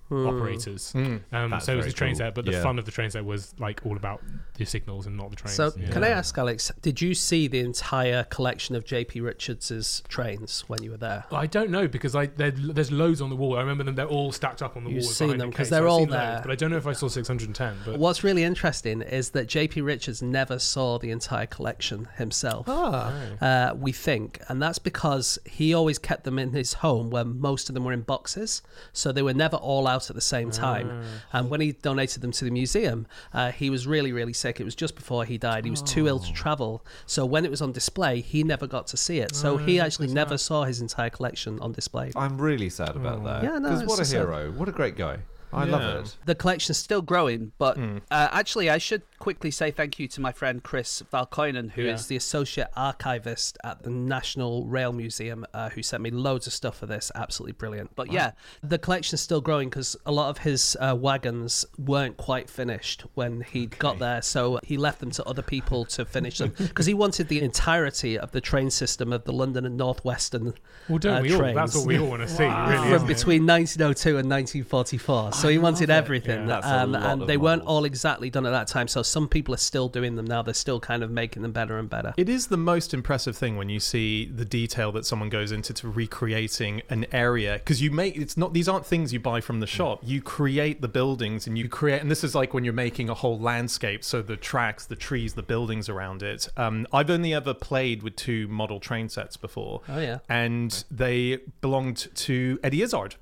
[0.08, 0.92] signal operators.
[0.94, 1.22] Um,
[1.60, 2.18] so it was very a train cool.
[2.18, 2.62] set, but the Yeah.
[2.62, 4.22] fun of the train set was like all about
[4.54, 5.54] the signals and not the trains.
[5.56, 5.90] So, Yeah.
[5.90, 10.82] can I ask, Alex, did you see the entire collection of JP Richards's trains when
[10.82, 11.24] you were there?
[11.32, 13.56] I don't know because I there's loads on the wall.
[13.56, 15.12] I remember them; they're all stacked up on the You've wall.
[15.12, 16.40] seen behind them the 'cause case, they're so all seen loads, there.
[16.42, 17.76] but I don't know if I saw 610.
[17.84, 22.68] But What's really interesting is that JP Richards never saw the entire collection himself.
[22.68, 27.68] Uh, we think, and that's because he always kept them in his home where most
[27.68, 31.02] of them were in boxes, so they were never all out at the same time.
[31.32, 34.60] And when he donated them to the museum, uh, he was really, really sick.
[34.60, 35.64] It was just before he died.
[35.64, 38.86] He was too ill to travel, so when it was on display, he never got
[38.88, 39.34] to see it.
[39.34, 42.12] So he actually never saw his entire collection on display.
[42.16, 43.42] I'm really sad about that.
[43.42, 44.50] Yeah, no, Because what a just a- hero.
[44.52, 45.18] What a great guy.
[45.52, 45.72] I Yeah.
[45.76, 46.16] love it.
[46.26, 50.32] The collection's still growing, but uh, actually, I should quickly say thank you to my
[50.32, 52.06] friend Chris Valkoinen, who is Yeah.
[52.08, 56.78] the associate archivist at the National Rail Museum, uh, who sent me loads of stuff
[56.78, 57.10] for this.
[57.14, 57.90] Absolutely brilliant.
[57.96, 62.50] But yeah, The collection's still growing because a lot of his uh, wagons weren't quite
[62.50, 66.52] finished when he got there, so he left them to other people to finish them
[66.58, 70.54] because he wanted the entirety of the train system of the London and North Western
[70.88, 71.54] well, don't uh, we all?
[71.54, 72.44] That's what we all want to see.
[72.44, 73.14] Really, from isn't it?
[73.14, 75.32] between 1902 and 1944.
[75.32, 76.58] So he wanted everything, Yeah.
[76.58, 78.88] Um, and of they weren't all exactly done at that time.
[78.88, 80.42] So some people are still doing them now.
[80.42, 82.14] They're still kind of making them better and better.
[82.16, 85.72] It is the most impressive thing when you see the detail that someone goes into
[85.74, 89.60] to recreating an area because you make it's not these aren't things you buy from
[89.60, 90.00] the shop.
[90.02, 93.14] You create the buildings and you create and this is like when you're making a
[93.14, 94.04] whole landscape.
[94.04, 96.48] So the tracks, the trees, the buildings around it.
[96.56, 99.82] Um, I've only ever played with two model train sets before.
[99.88, 100.18] Oh, yeah.
[100.28, 103.16] and they belonged to Eddie Izzard.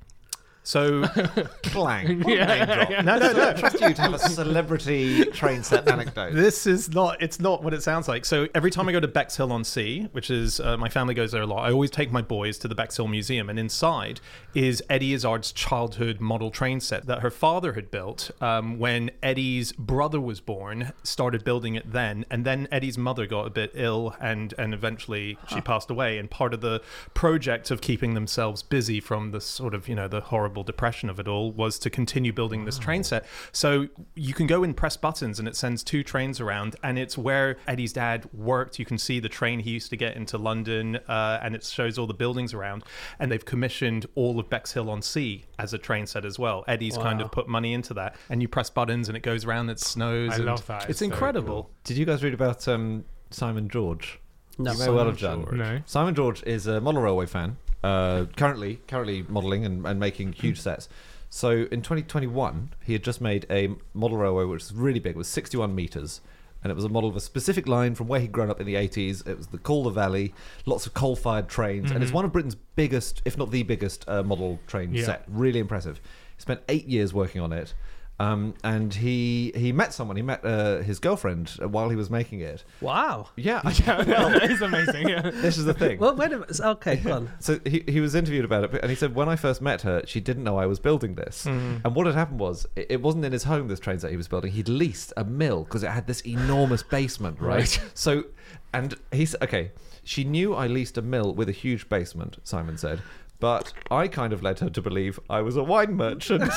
[0.65, 1.07] So
[1.63, 2.23] Clang.
[2.25, 3.05] What a drop.
[3.05, 3.53] no, no, no.
[3.53, 6.33] Trust you to have a celebrity train set anecdote.
[6.33, 7.21] This is not.
[7.23, 8.25] It's not what it sounds like.
[8.25, 11.33] So every time I go to Bexhill on Sea, which is uh, my family goes
[11.33, 14.21] there a lot, I always take my boys to the Bexhill Museum, and inside
[14.55, 19.73] is Eddie Izzard's childhood model train set that her father had built um, when Eddie's
[19.73, 20.93] brother was born.
[21.03, 25.37] Started building it then, and then Eddie's mother got a bit ill, and and eventually
[25.47, 26.17] she passed away.
[26.17, 26.81] And part of the
[27.13, 31.19] project of keeping themselves busy from the sort of you know the horrible depression of
[31.19, 33.25] it all was to continue building this train set.
[33.53, 37.19] So you can go and press buttons, and it sends two trains around, and it's
[37.19, 38.79] where Eddie's dad worked.
[38.79, 41.99] You can see the train he used to get into London, uh, and it shows
[41.99, 42.85] all the buildings around.
[43.19, 46.65] And they've commissioned all of Bexhill on Sea as a train set as well.
[46.69, 49.71] Eddie's kind of put money into that, and you press buttons, and it goes around.
[49.71, 50.33] It snows.
[50.33, 50.83] I and love that.
[50.83, 51.71] It's, It's so incredible.
[51.85, 54.21] Did you guys read about um, Simon George?
[54.59, 54.73] No.
[54.73, 55.47] you may well have done.
[55.53, 55.81] No.
[55.87, 57.57] Simon George is a model railway fan.
[57.85, 60.89] Uh, currently, currently modelling and, and making huge sets.
[61.29, 65.17] So in 2021, he had just made a model railway which was really big.
[65.17, 66.21] It was 61 meters,
[66.63, 68.67] and it was a model of a specific line from where he'd grown up in
[68.67, 69.27] the 80s.
[69.29, 70.33] It was the Calder Valley,
[70.65, 74.23] lots of coal-fired trains, and it's one of Britain's biggest, if not the biggest, uh,
[74.23, 75.05] model train Yeah.
[75.05, 75.25] set.
[75.29, 76.01] Really impressive.
[76.37, 77.75] He spent eight years working on it.
[78.21, 80.17] Um, and he he met someone.
[80.17, 82.65] He met uh, his girlfriend while he was making it.
[82.81, 83.29] Wow.
[83.37, 85.09] Yeah, that is amazing.
[85.09, 85.23] Yeah.
[85.35, 85.99] this is the thing.
[85.99, 86.61] Well, wait a minute.
[86.61, 87.31] Okay, go on.
[87.41, 90.03] So he, he was interviewed about it, and he said when I first met her,
[90.07, 91.45] she didn't know I was building this.
[91.47, 93.67] And what had happened was it, it wasn't in his home.
[93.69, 94.53] This train set he was building.
[94.53, 97.55] He'd leased a mill because it had this enormous basement, right?
[97.55, 97.81] Right.
[97.95, 98.25] So,
[98.73, 99.71] and he said, okay,
[100.03, 102.39] she knew I leased a mill with a huge basement.
[102.45, 103.01] Simon said.
[103.41, 106.51] But I kind of led her to believe I was a wine merchant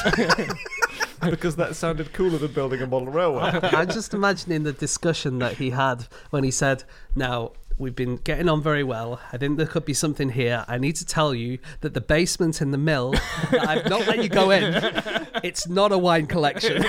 [1.30, 3.41] because that sounded cooler than building a model railway.
[3.63, 6.84] I'm just imagining the discussion that he had when he said,
[7.15, 9.19] "Now we've been getting on very well.
[9.32, 10.65] I think there could be something here.
[10.67, 13.12] I need to tell you that the basement in the mill
[13.51, 14.93] that I've not let you go in.
[15.43, 16.84] It's not a wine collection."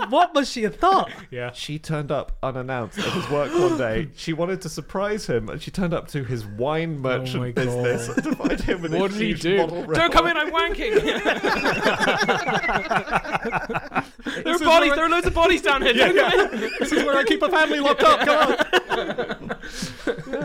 [0.08, 1.10] what must she have thought?
[1.30, 1.52] Yeah.
[1.52, 4.08] She turned up unannounced at his work one day.
[4.16, 7.52] She wanted to surprise him, and she turned up to his wine merchant Oh my
[7.52, 9.56] business to find him with What a did he huge do?
[9.58, 10.96] model Don't come in, I'm wanking.
[14.44, 14.94] there are bodies.
[14.94, 15.92] There are loads of bodies down here.
[15.94, 16.60] Don't come in.
[16.78, 18.20] this is where I keep a family locked up.
[18.20, 19.50] Come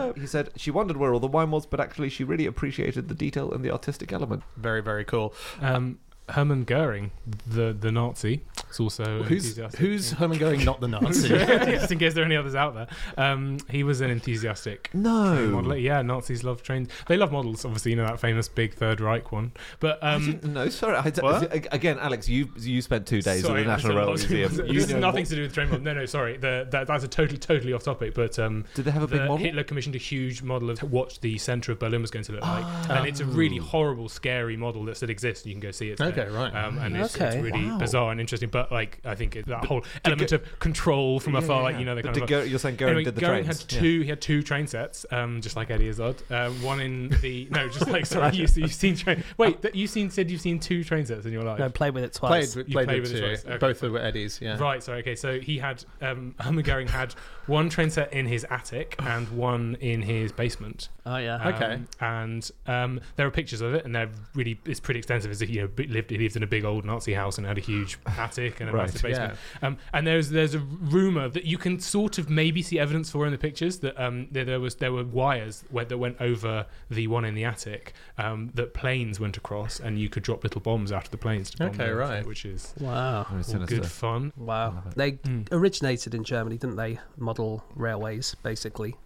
[0.00, 0.14] on.
[0.16, 3.14] He said she wondered where all the wine was, but actually she really appreciated the
[3.14, 4.42] detail and the artistic element.
[4.56, 5.34] Very, very cool.
[5.60, 7.10] Um, Hermann Goering,
[7.46, 9.80] the the Nazi, is also Who's enthusiastic.
[9.80, 10.64] who's Herman going?
[10.64, 11.28] Not the Nazi.
[11.28, 12.86] just in case there are any others out there.
[13.16, 15.66] Um, he was an enthusiastic train modeler.
[15.68, 15.74] No.
[15.74, 16.88] Yeah, Nazis love trains.
[17.08, 17.92] They love models, obviously.
[17.92, 19.52] You know that famous big Third Reich one.
[19.80, 20.96] But um, no, sorry.
[20.96, 21.52] I d- What?
[21.74, 24.56] again, Alex, you you spent two days Sorry, at the National I Railway Museum.
[24.56, 25.84] lots- You This has nothing what- to do with train model.
[25.84, 26.36] No, no, sorry.
[26.36, 28.14] The, that, that's a totally, totally off topic.
[28.14, 29.36] But um, Did they have a big model?
[29.38, 32.42] Hitler commissioned a huge model of what the centre of Berlin was going to look
[32.42, 35.46] like, and it's a really horrible, scary model that still exists.
[35.46, 36.00] You can go see it.
[36.00, 36.54] Okay, right.
[36.54, 37.78] Um, and it's, it's really Wow.
[37.78, 38.48] bizarre and interesting.
[38.50, 41.72] But like, I think it, that whole element of control from Yeah, afar, yeah, like
[41.74, 41.78] yeah.
[41.80, 42.28] you know, the But kind of.
[42.28, 43.62] Go- you're saying Goering anyway, did the Goering trains?
[43.62, 44.00] had two.
[44.02, 46.22] He had two train sets, um, just like Eddie Izzard.
[46.30, 49.22] Uh, one in the no, just like sorry, you, you've seen train.
[49.38, 51.58] Wait, that you seen said you've seen two train sets in your life.
[51.58, 52.56] No, played with it played twice.
[52.56, 53.26] with, You played played with with two.
[53.26, 53.44] the choice.
[53.46, 54.40] Okay, Both were Eddie's.
[54.40, 54.58] Yeah.
[54.58, 55.14] Right, sorry, okay.
[55.16, 57.14] So he had um Hermann Goering had
[57.46, 60.88] one train set in his attic and one in his basement.
[61.06, 61.36] Oh yeah.
[61.36, 61.80] Um, Okay.
[62.00, 65.30] And um, there are pictures of it, and they're really it's pretty extensive.
[65.30, 67.60] As you know, lived he lived in a big old Nazi house and had a
[67.60, 69.38] huge attic and a Right, massive basement.
[69.62, 73.24] Um, and there's there's a rumor that you can sort of maybe see evidence for
[73.26, 76.66] in the pictures that um there, there was there were wires where, that went over
[76.90, 80.60] the one in the attic um, that planes went across, and you could drop little
[80.60, 81.50] bombs out of the planes.
[81.50, 82.26] To bomb Okay, the- right.
[82.26, 83.26] Which is Wow.
[83.30, 84.32] Very all good fun.
[84.36, 84.82] Wow.
[84.96, 85.48] They Mm.
[85.52, 86.98] originated in Germany, didn't they?
[87.16, 88.96] Model railways, basically.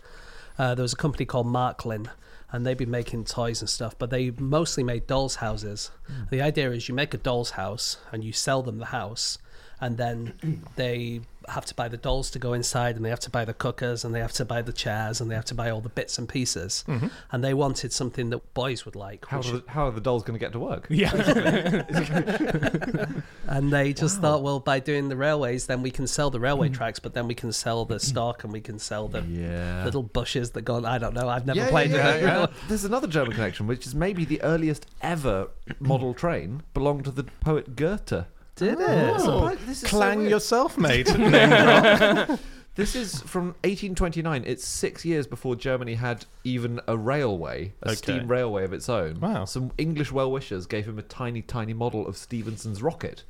[0.59, 2.09] Uh, there was a company called Marklin,
[2.53, 5.91] and they'd been making toys and stuff, but they mostly made dolls' houses.
[6.07, 6.23] Hmm.
[6.31, 9.39] The idea is you make a doll's house and you sell them the house,
[9.81, 13.31] and then they have to buy the dolls to go inside, and they have to
[13.31, 15.71] buy the cookers, and they have to buy the chairs, and they have to buy
[15.71, 16.85] all the bits and pieces.
[16.89, 17.09] Mm-hmm.
[17.31, 19.27] And they wanted something that boys would like.
[19.27, 20.87] How, which- are the, how are the dolls going to get to work?
[20.97, 21.13] Yeah.
[23.49, 26.69] And they just thought, well, by doing the railways, then we can sell the railway
[26.69, 26.75] hmm.
[26.75, 27.99] tracks, but then we can sell the hmm.
[28.01, 29.85] stock and we can sell the Yeah.
[29.85, 30.75] little bushes that go.
[30.77, 30.85] on.
[30.85, 31.29] I don't know.
[31.29, 32.47] I've never Yeah, played yeah, with yeah, yeah.
[32.69, 37.25] There's another German connection, which is maybe the earliest ever model train belonged to the
[37.25, 38.27] poet Goethe.
[38.57, 38.85] Did Oh.
[38.85, 39.21] it?
[39.21, 40.31] So, this is so Clang weird.
[40.31, 41.07] yourself, mate.
[41.19, 42.41] Name drop.
[42.75, 44.45] This is from 1829.
[44.47, 47.95] It's six years before Germany had even a railway, a Okay.
[47.97, 49.19] steam railway of its own.
[49.19, 49.47] Wow.
[49.47, 53.25] Some English well-wishers gave him a tiny, tiny model of Stephenson's rocket,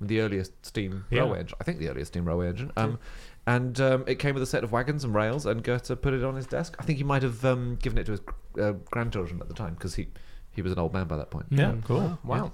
[0.00, 1.22] the earliest steam Yeah.
[1.22, 1.56] railway engine.
[1.60, 2.70] I think the earliest steam railway engine.
[2.76, 3.00] Um,
[3.48, 6.22] and um, it came with a set of wagons and rails, and Goethe put it
[6.22, 6.76] on his desk.
[6.78, 8.20] I think he might have um, given it to his
[8.60, 10.06] uh, grandchildren at the time because he,
[10.52, 11.46] he was an old man by that point.
[11.50, 11.84] Yeah, Mm.
[11.84, 11.96] cool.
[12.28, 12.48] Yeah.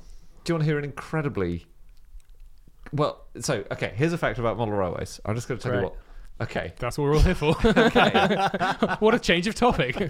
[0.45, 1.67] Do you want to hear an incredibly
[2.93, 3.25] well?
[3.41, 5.21] So okay, here's a fact about model railways.
[5.25, 5.91] I'm just going to tell you Great.
[5.93, 5.99] what.
[6.43, 7.55] Okay, That's what we're all here for.
[7.67, 8.11] Okay.
[9.01, 9.95] what a change of topic.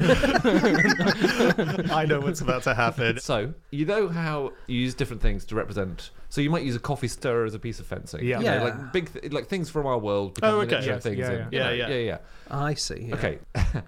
[0.70, 3.18] I know what's about to happen.
[3.18, 6.10] so you know how you use different things to represent.
[6.28, 8.24] So you might use a coffee stirrer as a piece of fencing.
[8.24, 8.38] Yeah.
[8.38, 8.62] You know, Yeah.
[8.62, 10.34] like big, th- like things from our world.
[10.34, 10.66] become Oh, okay.
[10.76, 11.44] miniature Yes, things yeah, in, yeah.
[11.50, 12.04] you know, Yeah, yeah, yeah.
[12.04, 12.18] yeah.
[12.56, 13.06] I see.
[13.08, 13.14] yeah.
[13.16, 13.38] Okay,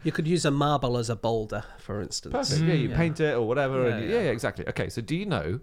[0.03, 2.33] You could use a marble as a boulder, for instance.
[2.33, 2.63] perfect.
[2.69, 2.97] Yeah, you Yeah.
[2.97, 3.89] paint it or whatever.
[3.89, 4.17] Yeah, and you- yeah.
[4.19, 4.67] yeah, yeah, exactly.
[4.69, 5.61] Okay, so do you know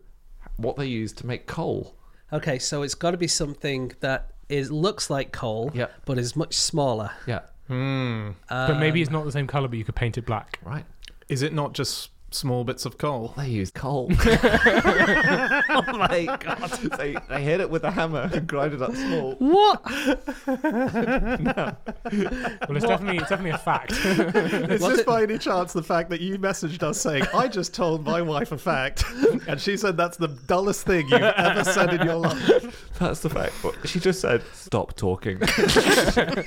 [0.56, 1.98] what they use to make coal?
[2.32, 5.88] Okay, so it's got to be something that is looks like coal, Yeah.
[6.06, 7.12] but is much smaller.
[7.28, 8.32] Yeah, Hmm.
[8.50, 10.60] but maybe it's not the same color, but you could paint it black.
[10.64, 10.86] right.
[11.28, 13.34] Is it not just small bits of coal?
[13.38, 14.10] They use coal.
[14.26, 16.70] oh my god!
[16.98, 19.34] They, they hit it with a hammer and grind it up small.
[19.36, 19.82] What?
[20.48, 21.76] no.
[22.12, 23.92] Well, it's definitely it's definitely a fact.
[23.94, 27.48] Is Was this it- by any chance the fact that you messaged us saying, I
[27.48, 29.04] just told my wife a fact,
[29.48, 32.94] and she said that's the dullest thing you've ever said in your life?
[33.00, 33.54] That's the fact.
[33.64, 36.46] But she just said, "Stop talking." I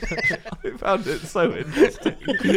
[0.77, 2.17] found it so interesting,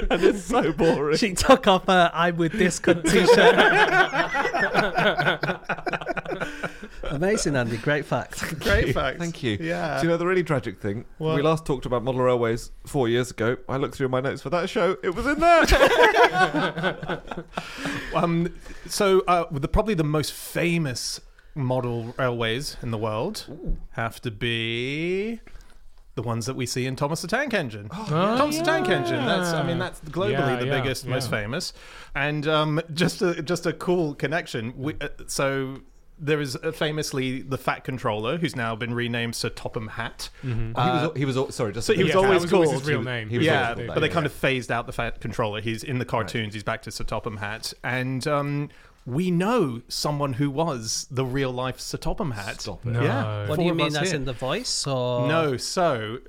[0.09, 1.17] and it's so boring.
[1.17, 3.14] She took off her "I'm with this cunt" t-shirt.
[7.03, 7.77] Amazing, Andy.
[7.77, 8.59] Great fact.
[8.59, 9.19] Great fact.
[9.19, 9.57] Thank you.
[9.59, 9.99] Yeah.
[9.99, 11.05] Do you know the really tragic thing?
[11.17, 11.35] What?
[11.35, 13.57] We last talked about model railways four years ago.
[13.69, 14.97] I looked through my notes for that show.
[15.03, 17.21] It was in there.
[18.15, 18.53] Um,
[18.87, 21.19] so, uh, the, probably the most famous
[21.53, 23.45] model railways in the world
[23.91, 25.41] have to be
[26.15, 27.89] the ones that we see in Thomas the Tank Engine.
[27.89, 29.25] Thomas the Tank Engine.
[29.25, 31.73] That's, I mean, that's globally Yeah, the yeah, biggest, most famous,
[32.15, 34.73] and um, just a just a cool connection.
[34.77, 35.81] We, uh, so.
[36.17, 40.29] There is uh, famously the Fat Controller, who's now been renamed Sir Topham Hatt.
[40.41, 41.11] he was.
[41.17, 41.53] He was.
[41.53, 43.27] Sorry, just so he was Yeah, that always was always called- his real name.
[43.27, 44.13] he was yeah, always called but that, they yeah.
[44.13, 45.59] kind of phased out the Fat Controller.
[45.59, 46.53] He's in the cartoons.
[46.53, 48.69] He's back to Sir Topham Hatt, and um,
[49.05, 52.61] we know someone who was the real life Sir Topham Hatt.
[52.61, 52.89] Stop it.
[52.89, 53.03] No.
[53.03, 53.47] Yeah.
[53.47, 53.87] What do you mean?
[53.87, 54.19] us That's here.
[54.19, 56.19] in the voice, or No, so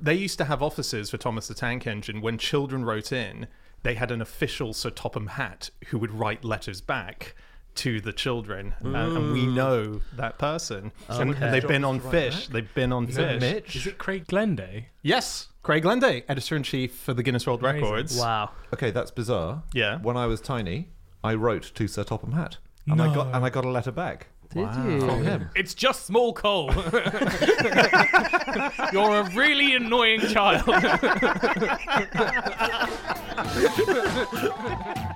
[0.00, 2.20] they used to have offices for Thomas the Tank Engine.
[2.20, 3.48] When children wrote in,
[3.82, 7.34] they had an official Sir Topham Hatt who would write letters back
[7.74, 9.54] to the children, and, and we mm.
[9.54, 10.92] know that person.
[11.08, 11.44] Oh, and, Okay.
[11.44, 12.48] and they've been on Fish.
[12.48, 13.40] They've been on Fish.
[13.40, 13.76] Mitch?
[13.76, 14.88] Is it Craig Glenday?
[15.00, 17.82] Yes, Craig Glenday, editor in chief for the Guinness World Amazing.
[17.82, 18.18] Records.
[18.18, 18.50] wow.
[18.74, 19.62] Okay, that's bizarre.
[19.72, 19.98] Yeah.
[20.00, 20.88] When I was tiny,
[21.24, 24.26] I wrote to Sir Topham Hatt, and I got and I got a letter back
[24.52, 25.06] Did from you?
[25.22, 25.48] him.
[25.54, 26.72] It's just small coal.
[28.92, 30.64] You're a really annoying child.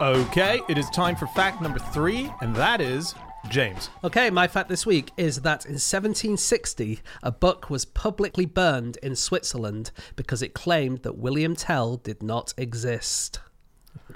[0.00, 3.14] Okay, it is time for fact number three, and that is
[3.50, 3.90] James.
[4.04, 9.16] Okay, my fact this week is that in 1760, a book was publicly burned in
[9.16, 13.40] Switzerland because it claimed that William Tell did not exist.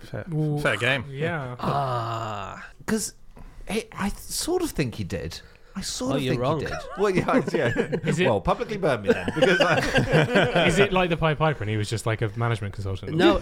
[0.04, 0.24] Fair,
[0.60, 1.04] fair game.
[1.10, 1.56] yeah.
[1.58, 3.14] Ah, Because
[3.68, 5.40] I sort of think he did.
[5.76, 6.60] I sort Oh, of you're think wrong.
[6.60, 6.74] he did.
[6.98, 7.68] Well, yeah, yeah.
[8.08, 11.64] Is it- well, publicly burn me then, because I, Is it like the Pied Piper
[11.64, 13.16] and he was just like a management consultant?
[13.16, 13.38] no,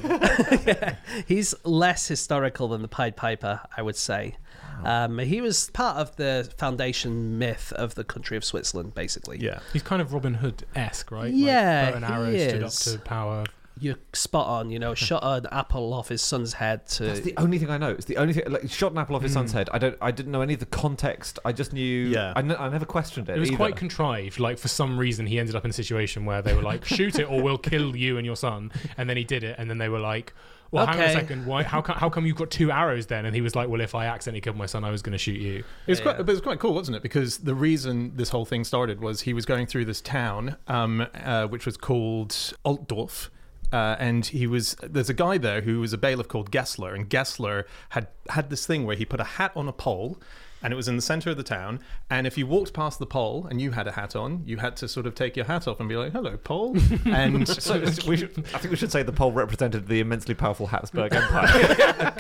[1.27, 4.37] he's less historical than the Pied Piper, I would say.
[4.85, 9.39] Um, he was part of the foundation myth of the country of Switzerland, basically.
[9.39, 9.61] Yeah.
[9.73, 11.33] He's kind of Robin Hood esque, right?
[11.33, 13.45] Yeah, like, bow and arrow he stood up to power.
[13.81, 14.71] You're spot on.
[14.71, 17.05] You know, shot an apple off his son's head to.
[17.05, 17.91] that's the only thing I know.
[17.91, 18.45] It's the only thing.
[18.51, 19.39] Like, shot an apple off his Hmm.
[19.39, 19.71] son's head.
[19.73, 19.97] I don't.
[20.01, 21.39] I didn't know any of the context.
[21.45, 22.07] I just knew.
[22.09, 22.33] Yeah.
[22.37, 23.37] I, n- I never questioned it.
[23.37, 23.57] It was either.
[23.57, 24.39] quite contrived.
[24.39, 27.19] Like for some reason, he ended up in a situation where they were like, "Shoot
[27.19, 29.79] it, or we'll kill you and your son." And then he did it, and then
[29.79, 30.35] they were like,
[30.73, 31.47] "Well, hang on a second.
[31.47, 31.63] Why?
[31.63, 31.97] How come?
[31.97, 34.41] How come you've got two arrows then?" And he was like, "Well, if I accidentally
[34.41, 36.41] killed my son, I was going to shoot you." It was quite, but it was
[36.41, 37.03] quite cool, wasn't it?
[37.03, 41.07] Because the reason this whole thing started was he was going through this town, um,
[41.23, 42.31] uh, which was called
[42.65, 43.31] Altdorf.
[43.73, 47.09] Uh, and he was there's a guy there who was a bailiff called Gessler, and
[47.09, 50.19] Gessler had had this thing where he put a hat on a pole,
[50.63, 51.81] and it was in the center of the town.
[52.11, 54.77] And if you walked past the pole and you had a hat on, you had
[54.77, 58.17] to sort of take your hat off and be like, "Hello, pole." And So we
[58.17, 61.49] should, I think we should say the pole represented the immensely powerful Habsburg Empire.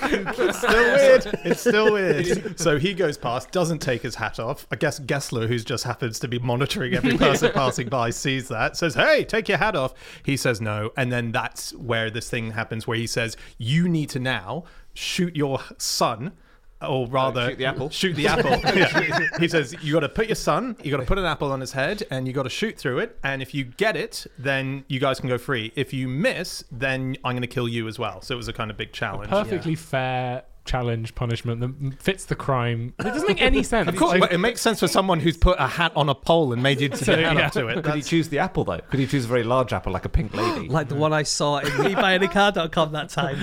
[0.03, 1.41] it's still weird.
[1.45, 2.59] It's still weird.
[2.59, 4.67] so he goes past, doesn't take his hat off.
[4.71, 8.77] I guess Gessler, who just happens to be monitoring every person passing by, sees that,
[8.77, 9.95] says, Hey, take your hat off.
[10.25, 10.91] He says no.
[10.97, 15.35] And then that's where this thing happens where he says, You need to now shoot
[15.37, 16.33] your son.
[16.87, 17.91] Or uh, rather, shoot the apple.
[17.91, 18.51] Shoot the apple.
[18.77, 19.19] Yeah.
[19.39, 21.61] He says you got to put your son, you got to put an apple on
[21.61, 23.19] his head, and you got to shoot through it.
[23.25, 25.73] And if you get it, then you guys can go free.
[25.77, 28.21] If you miss, then I'm going to kill you as well.
[28.23, 29.31] So it was a kind of big challenge.
[29.31, 32.95] Perfectly fair challenge punishment that fits the crime.
[33.01, 33.89] It doesn't make any sense.
[33.89, 36.15] Of course, Like- but it makes sense for someone who's put a hat on a
[36.15, 37.47] pole and made you to So, the hand yeah.
[37.47, 37.75] up to it.
[37.75, 38.79] Could he That's- choose the apple though?
[38.79, 40.69] Could he choose a very large apple, like a pink lady?
[40.69, 43.43] like the one I saw in WeBuyAnyCar.com that time.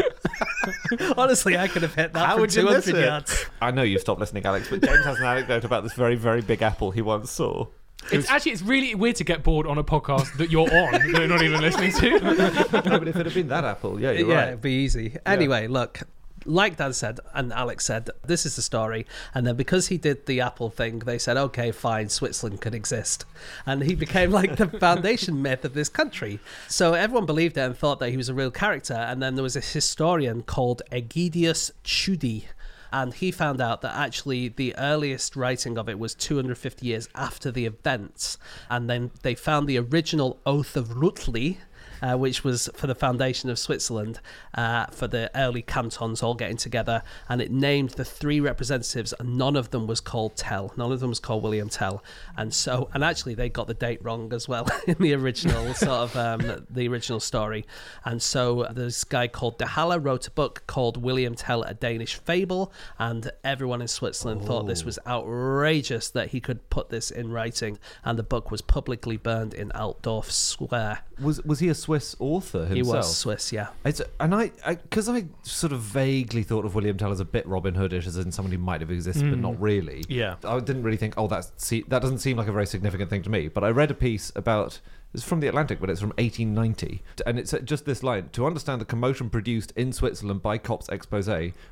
[1.17, 3.05] Honestly, I could have hit that How from would you miss 200 it?
[3.05, 3.45] yards.
[3.61, 6.41] I know you've stopped listening, Alex, but James has an anecdote about this very, very
[6.41, 7.67] big apple he once saw.
[8.11, 11.05] It's actually it's really weird to get bored on a podcast that you're on that
[11.05, 12.19] you're not even listening to.
[12.89, 14.47] no, but if it had been that apple, yeah, you're yeah, right.
[14.49, 15.17] it'd be easy.
[15.25, 15.99] Anyway, look,
[16.45, 19.05] like Dan said and Alex said, this is the story.
[19.33, 23.25] And then because he did the Apple thing, they said, okay, fine, Switzerland can exist.
[23.65, 26.39] And he became like the foundation myth of this country.
[26.67, 28.93] So everyone believed it and thought that he was a real character.
[28.93, 32.45] And then there was a historian called Egidius Tschudi
[32.91, 37.51] And he found out that actually the earliest writing of it was 250 years after
[37.51, 38.37] the events.
[38.69, 41.57] And then they found the original Oath of Rutli,
[42.01, 44.19] uh, which was for the foundation of Switzerland,
[44.53, 49.37] uh, for the early cantons all getting together, and it named the three representatives, and
[49.37, 50.73] none of them was called Tell.
[50.77, 52.03] None of them was called William Tell,
[52.37, 55.91] and so, and actually they got the date wrong as well in the original sort
[55.91, 57.65] of um, the original story,
[58.05, 62.15] and so this guy called De Haller wrote a book called William Tell: A Danish
[62.15, 67.31] Fable, and everyone in Switzerland thought this was outrageous that he could put this in
[67.31, 70.99] writing, and the book was publicly burned in Altdorf Square.
[71.21, 71.88] Was was he a Swiss
[72.19, 72.75] author himself?
[72.75, 73.69] He was Swiss, yeah.
[73.83, 77.47] It's, and I, because I, sort of vaguely thought of William Tell as a bit
[77.47, 79.57] Robin Hoodish, as in someone who might have existed but not mm.
[79.59, 80.03] really.
[80.07, 80.35] Yeah.
[80.43, 83.23] I didn't really think, oh, that's see, that doesn't seem like a very significant thing
[83.23, 83.47] to me.
[83.47, 84.79] But I read a piece about
[85.13, 88.45] it's from the Atlantic, but it's from 1890, and it's uh, just this line: to
[88.45, 91.27] understand the commotion produced in Switzerland by Kopp's expose,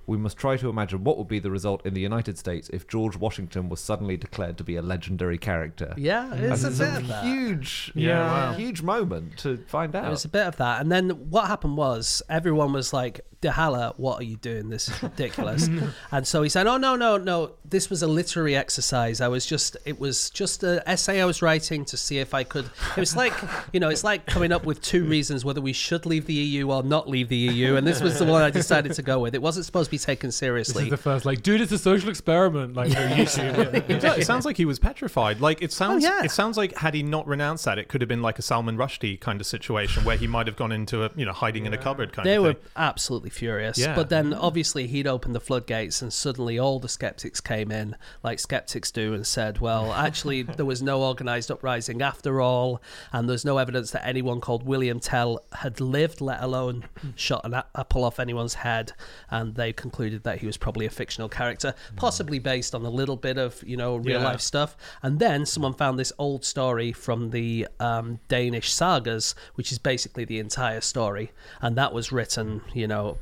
[0.06, 2.88] we must try to imagine what would be the result in the United States if
[2.88, 5.94] George Washington was suddenly declared to be a legendary character.
[5.98, 7.24] Yeah, And it's a it's bit a of that.
[7.26, 8.20] huge, Yeah,
[8.50, 8.54] wow.
[8.54, 10.06] huge moment to find out.
[10.08, 10.82] It was a bit of that.
[10.82, 14.70] And then what happened was everyone was like, De Haller, what are you doing?
[14.70, 15.70] This is ridiculous.
[16.12, 17.52] and so he said, Oh no, no, no.
[17.64, 19.22] This was a literary exercise.
[19.22, 22.44] I was just it was just an essay I was writing to see if I
[22.44, 22.66] could
[22.96, 25.74] it was like like you know, it's like coming up with two reasons whether we
[25.74, 28.50] should leave the EU or not leave the EU, and this was the one I
[28.50, 29.36] decided to go with.
[29.36, 30.84] It wasn't supposed to be taken This seriously.
[30.86, 32.76] is the first, like, dude, it's a social experiment.
[32.76, 33.58] Like, on YouTube.
[33.88, 35.40] It, does- it sounds like he was petrified.
[35.42, 36.04] Like it sounds.
[36.06, 36.24] Oh, yeah.
[36.24, 38.78] It sounds like had he not renounced that, it could have been like a Salman
[38.78, 41.74] Rushdie kind of situation where he might have gone into a you know hiding in
[41.74, 42.64] a cupboard kind They of They were thing.
[42.76, 43.78] absolutely furious.
[43.78, 43.96] Yeah.
[43.96, 48.40] But then obviously he'd opened the floodgates and suddenly all the skeptics came in, like
[48.40, 52.82] skeptics do, and said, well, actually, there was no organised uprising after all,
[53.18, 57.54] and there's no evidence that anyone called William Tell had lived, let alone shot an
[57.56, 58.94] a- apple off anyone's head.
[59.32, 63.16] And they concluded that he was probably a fictional character, possibly based on a little
[63.16, 64.28] bit of, you know, real Yeah.
[64.28, 64.78] life stuff.
[65.02, 70.26] And then someone found this old story from the um, Danish sagas, which is basically
[70.26, 71.32] the entire story.
[71.62, 73.18] And that was written, you know,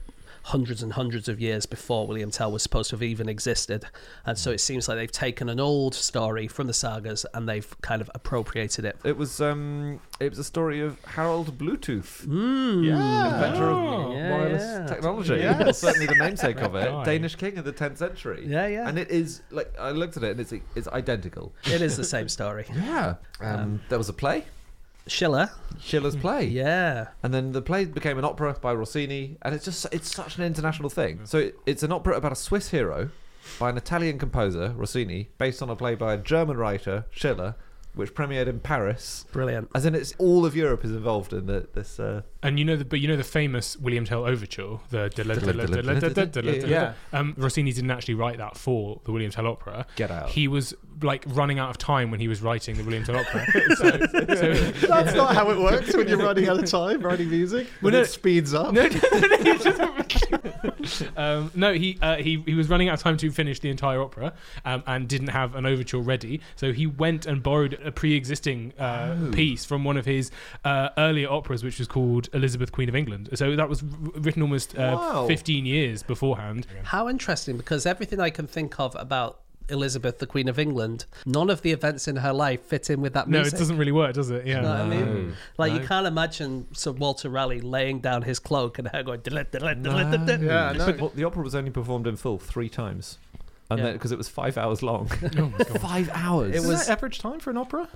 [0.49, 3.83] hundreds and hundreds of years before William Tell was supposed to have even existed.
[4.27, 7.75] And so it seems like they've taken an old story from the sagas and they've
[7.81, 8.95] kind of appropriated it.
[9.03, 12.25] It was um, it was a story of Harold Bluetooth,
[12.83, 13.33] Yeah.
[13.35, 14.13] inventor of Oh.
[14.13, 14.85] Yeah, wireless yeah.
[14.87, 15.35] technology.
[15.37, 15.67] Yes.
[15.67, 18.43] Or certainly the namesake of it, Danish king of the 10th century.
[18.47, 18.87] Yeah, yeah.
[18.87, 21.53] And it is like I looked at it and it's it's identical.
[21.65, 22.65] It is the same story.
[22.73, 23.15] Yeah.
[23.41, 24.45] Um, there was a play,
[25.08, 26.45] Schiller, Schiller's play.
[26.45, 27.08] yeah.
[27.24, 30.43] And then the play became an opera by Rossini, and it's just it's such an
[30.43, 31.22] international thing.
[31.26, 33.10] So it, it's an opera about a Swiss hero
[33.60, 37.56] by an Italian composer, Rossini, based on a play by a German writer, Schiller,
[37.93, 39.26] which premiered in Paris.
[39.32, 39.70] Brilliant.
[39.76, 41.99] As in, it's all of Europe is involved in the, this.
[41.99, 45.10] Uh, And you know the, but you know the famous William Tell overture, the
[46.68, 46.93] Yeah.
[47.14, 49.86] um, Rossini didn't actually write that for the William Tell opera.
[49.95, 50.30] Get out.
[50.30, 53.45] He was like running out of time when he was writing the William Tell opera.
[53.75, 53.89] so,
[54.35, 54.53] so
[54.87, 57.67] That's not how it works when you're running out of time writing music.
[57.81, 58.73] When no- it speeds up.
[58.73, 59.81] no, no, no, no, he just-
[61.17, 64.01] um, no, he, uh, he he was running out of time to finish the entire
[64.01, 64.33] opera
[64.65, 66.41] um, and didn't have an overture ready.
[66.55, 70.31] So he went and borrowed a pre-existing uh, piece from one of his
[70.63, 73.29] uh, earlier operas, which was called Elizabeth, Queen of England.
[73.33, 73.89] So that was r-
[74.21, 75.27] written almost uh, Wow.
[75.27, 76.67] 15 years beforehand.
[76.83, 79.39] How interesting, because everything I can think of about
[79.70, 83.13] Elizabeth, the Queen of England, none of the events in her life fit in with
[83.13, 83.32] that music.
[83.32, 83.53] No, music.
[83.55, 84.45] it doesn't really work, does it?
[84.45, 84.57] Yeah.
[84.57, 85.34] You know what I mean?
[85.57, 89.22] Like you can't imagine Sir Walter Raleigh laying down his cloak and her going.
[89.22, 90.86] "Diddle, diddle, diddle, diddle, diddle." Yeah, no.
[90.86, 93.18] But well, the opera was only performed in full three times.
[93.70, 93.86] And Yeah.
[93.86, 95.09] then because it was five hours long.
[95.38, 95.82] Oh my God.
[95.82, 96.49] five hours.
[96.53, 97.88] It Is was- that average time for an opera?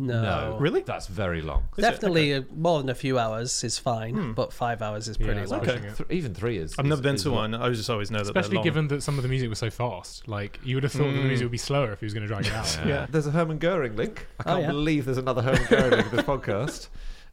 [0.00, 0.82] No, Really?
[0.82, 1.64] That's very long.
[1.76, 1.90] Is it?
[1.90, 5.50] definitely uh, more than a few hours is fine, but five hours is pretty it's
[5.50, 5.60] long.
[5.68, 5.80] okay.
[5.80, 6.74] Th- even three is.
[6.78, 7.50] I've is- never been is to long.
[7.52, 7.54] one.
[7.62, 8.64] I just always know that they're Especially long.
[8.64, 10.28] given that some of the music was so fast.
[10.28, 11.26] Like, you would have thought that the Mm.
[11.26, 12.78] music would be slower if he was going to drag it out.
[12.86, 13.06] Yeah.
[13.10, 14.26] There's a Herman Goering link.
[14.38, 14.66] I Oh, can't yeah.
[14.68, 16.88] believe there's another Herman Goering link in this podcast.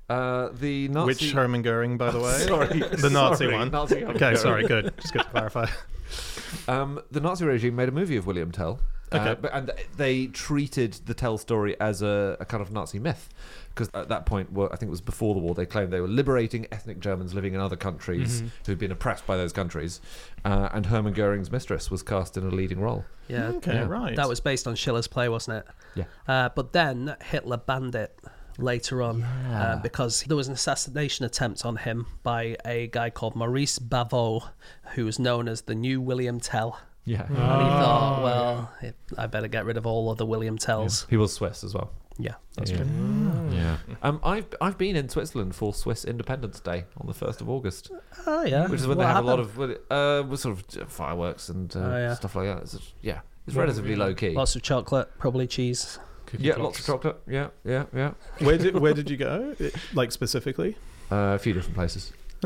[0.10, 1.06] Uh, the Nazi.
[1.08, 2.32] Which Hermann Goering, by the way?
[2.40, 3.70] Sorry, the Nazi sorry, one.
[3.72, 4.38] Nazi Hermann okay, Goering.
[4.38, 4.94] sorry, good.
[5.00, 5.68] Just good to clarify.
[6.68, 8.80] Um, the Nazi regime made a movie of William Tell.
[9.22, 13.30] Uh, but, and they treated the Tell story as a, a kind of Nazi myth.
[13.70, 16.00] Because at that point, well, I think it was before the war, they claimed they
[16.00, 18.48] were liberating ethnic Germans living in other countries Mm-hmm.
[18.66, 20.00] who'd been oppressed by those countries.
[20.46, 23.04] Uh, and Hermann Goering's mistress was cast in a leading role.
[23.28, 23.86] Yeah, Okay, Yeah.
[23.88, 24.16] right.
[24.16, 25.66] that was based on Schiller's play, wasn't it?
[25.96, 26.04] Yeah.
[26.28, 28.18] Uh, but then Hitler banned it
[28.58, 33.36] later on uh, because there was an assassination attempt on him by a guy called
[33.36, 34.44] Maurice Bavaud,
[34.94, 36.80] who was known as the new William Tell.
[37.06, 37.22] Yeah.
[37.28, 38.72] And he thought, well,
[39.18, 41.06] I better get rid of all of the William Tells.
[41.10, 41.92] He was Swiss as well.
[42.18, 42.78] Yeah, that's yeah.
[42.78, 42.88] true.
[43.52, 43.78] Yeah.
[44.02, 47.92] Um, I've I've been in Switzerland for Swiss Independence Day on the first of August,
[48.26, 48.68] Oh, yeah.
[48.68, 49.60] which is when What they have a lot of
[50.32, 52.14] uh, sort of fireworks and uh, Oh, yeah.
[52.16, 52.62] stuff like that.
[52.64, 54.30] It's just- yeah, it's relatively low key.
[54.30, 56.00] Lots of chocolate, probably cheese.
[56.26, 56.66] Cookie Yeah, clocks.
[56.66, 57.22] lots of chocolate.
[57.28, 58.12] Yeah, yeah, yeah.
[58.40, 59.54] Where did where did you go?
[59.60, 60.78] It- like specifically?
[61.12, 62.14] Uh, a few different places.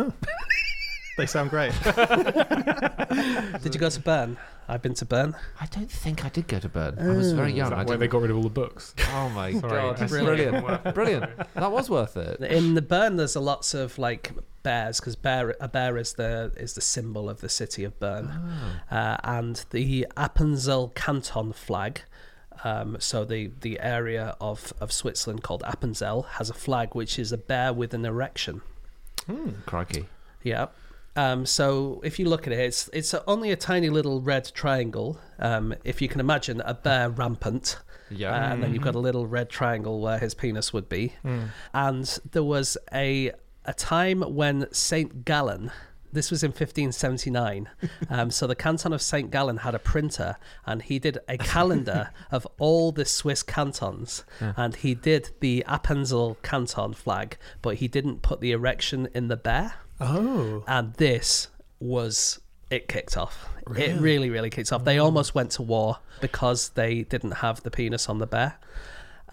[1.20, 1.74] They sound great.
[3.61, 4.38] Did you go to Bern?
[4.70, 5.36] I've been to Bern.
[5.59, 6.97] I don't think I did go to Bern.
[6.97, 7.72] I was very Is young.
[7.72, 8.11] that I where they didn't...
[8.13, 8.95] got rid of all the books?
[9.13, 10.95] Oh my god, that's brilliant, brilliant.
[10.95, 11.53] brilliant.
[11.55, 12.39] That was worth it.
[12.39, 14.32] In the Bern, there's a lots of like
[14.63, 18.28] bears because bear a bear is the is the symbol of the city of Bern,
[18.89, 22.03] uh, and the Appenzell Canton flag.
[22.63, 27.34] Um, so the the area of of Switzerland called Appenzell has a flag which is
[27.34, 28.61] a bear with an erection.
[29.65, 30.05] Crikey.
[30.43, 30.67] Yeah.
[31.20, 35.20] Um, so if you look at it, it's it's only a tiny little red triangle.
[35.39, 37.78] Um, if you can imagine a bear rampant,
[38.09, 38.32] Yeah.
[38.34, 41.13] uh, and then you've got a little red triangle where his penis would be.
[41.24, 41.45] Hmm.
[41.74, 43.32] And there was a
[43.65, 45.72] a time when Saint Gallen.
[46.11, 47.70] This was in 1579.
[48.09, 49.30] Um, so the canton of St.
[49.30, 54.24] Gallen had a printer and he did a calendar of all the Swiss cantons.
[54.39, 59.38] And he did the Appenzell canton flag, but he didn't put the erection in the
[59.38, 60.64] bear Oh.
[60.68, 62.39] and this was
[62.70, 63.50] it kicked off.
[63.76, 64.84] It really, really kicked off.
[64.84, 65.04] They mm.
[65.04, 68.58] almost went to war because they didn't have the penis on the bear.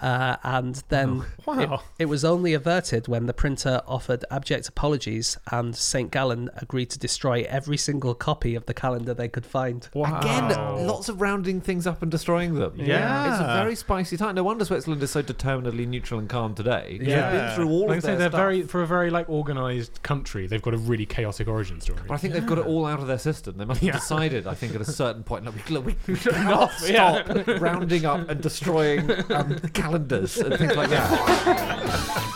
[0.00, 1.60] Uh, and then Wow.
[1.98, 6.10] it, it was only averted when the printer offered abject apologies and St.
[6.10, 9.88] Gallen agreed to destroy every single copy of the calendar they could find.
[9.94, 10.18] Wow.
[10.20, 12.72] Again, lots of rounding things up and destroying them.
[12.76, 13.32] Yeah.
[13.32, 14.34] It's a very spicy time.
[14.34, 16.96] No wonder Switzerland is so determinedly neutral and calm today.
[16.98, 17.30] They've Yeah.
[17.48, 18.38] been through all Like I of say, their they're stuff.
[18.40, 20.46] very for a very like organized country.
[20.46, 22.00] They've got a really chaotic origin story.
[22.06, 23.56] But I think they've got it all out of their system.
[23.56, 23.92] They must have Yeah.
[23.92, 27.24] decided, I think, at a certain point, no, we, we, we cannot yeah.
[27.24, 32.26] stop rounding up and destroying um, calendars and things like that.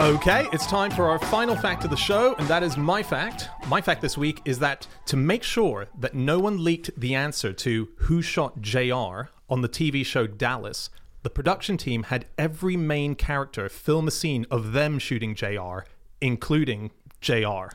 [0.00, 3.48] Okay, it's time for our final fact of the show, and that is my fact.
[3.68, 7.52] My fact this week is that to make sure that no one leaked the answer
[7.52, 10.90] to who shot JR on the TV show Dallas,
[11.22, 15.80] the production team had every main character film a scene of them shooting JR,
[16.20, 16.90] including
[17.20, 17.68] JR.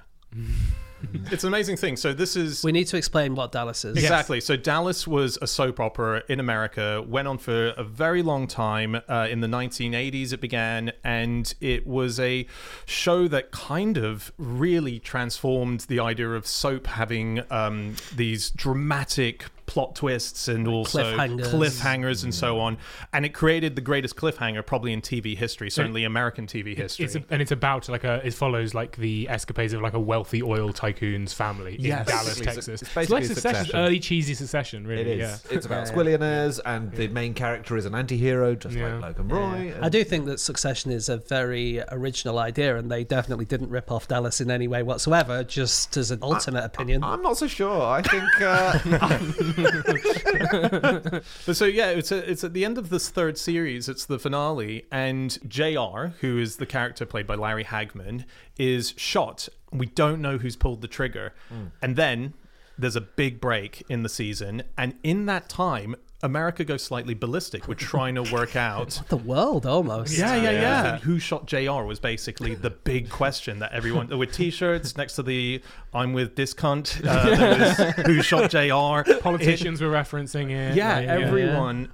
[1.32, 1.96] it's an amazing thing.
[1.98, 3.98] So this is We need to explain what Dallas is.
[3.98, 4.42] Exactly.
[4.42, 8.96] So Dallas was a soap opera in America, went on for a very long time.
[9.08, 12.46] Uh, in the 1980s, it began, and it was a
[12.86, 19.96] show that kind of really transformed the idea of soap having um, these dramatic plot
[19.96, 21.48] twists and also cliffhangers.
[21.52, 22.78] cliffhangers and so on.
[23.12, 27.06] And it created the greatest cliffhanger probably in TV history, certainly American TV history.
[27.06, 30.00] It's a, and it's about like a it follows like the escapades of like a
[30.00, 32.06] wealthy oil tycoon's family in Dallas,
[32.40, 32.82] Basically, Texas.
[32.84, 33.80] it's basically like Succession, Succession.
[33.80, 35.02] early cheesy Succession, really.
[35.02, 35.44] It is.
[35.50, 35.56] Yeah.
[35.58, 38.94] It's about squillionaires, and the main character is an anti-hero, just Yeah.
[39.00, 39.74] like Logan Roy.
[39.82, 43.92] I do think that Succession is a very original idea, and they definitely didn't rip
[43.92, 45.44] off Dallas in any way whatsoever.
[45.44, 47.82] Just as an alternate opinion, I'm not so sure.
[47.82, 48.80] I think uh,
[51.46, 53.90] But so yeah, it's a, it's at the end of this third series.
[53.90, 58.26] It's the finale, and Jr., who is the character played by Larry Hagman,
[58.58, 59.50] is shot.
[59.72, 61.68] We don't know who's pulled the trigger, hmm.
[61.82, 62.34] and then
[62.78, 67.68] there's a big break in the season, and in that time, America goes slightly ballistic.
[67.68, 69.02] We're trying to work out.
[69.10, 70.18] the world almost.
[70.18, 70.98] Yeah, yeah, yeah.
[71.00, 75.62] Who shot JR was basically the big question that everyone with T-shirts next to the
[75.94, 79.20] "I'm with Discount." Uh, there was, who shot JR?
[79.20, 80.76] Politicians were referencing it.
[80.76, 81.92] Yeah, like, everyone.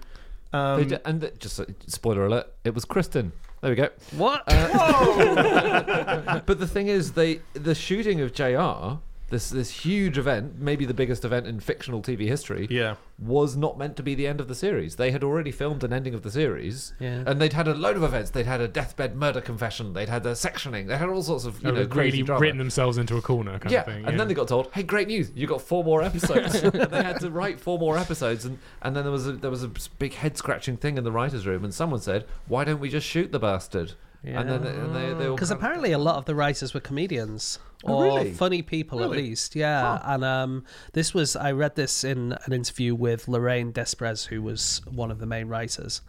[0.52, 3.32] they Um, d- and th- just uh, spoiler alert, it was Kristin.
[3.62, 3.90] There we go.
[4.16, 4.44] What?
[6.46, 9.00] But the thing is, they the shooting of Jr.
[9.30, 12.96] This this huge event, maybe the biggest event in fictional TV history, yeah.
[13.20, 14.96] was not meant to be the end of the series.
[14.96, 17.24] They had already filmed an ending of the series, Yeah.
[17.28, 18.32] and they'd had a load of events.
[18.32, 19.94] They'd had a deathbed murder confession.
[19.94, 20.88] They'd had a sectioning.
[20.88, 22.42] They had all sorts of you They know crazy really drama.
[22.42, 24.06] written themselves into a corner kind yeah, of thing.
[24.06, 25.32] and then they got told, "Hey, great news!
[25.36, 28.96] You got four more episodes." and they had to write four more episodes, and, and
[28.96, 31.64] then there was a, there was a big head scratching thing in the writers' room,
[31.64, 35.50] and someone said, "Why don't we just shoot the bastard?" And then they, they Because
[35.50, 38.32] kind of- apparently a lot of the writers were comedians Oh, or really?
[38.34, 39.56] funny people at least.
[39.56, 44.42] Yeah, and um, this was I read this in an interview with Loraine Despres, who
[44.42, 46.02] was one of the main writers,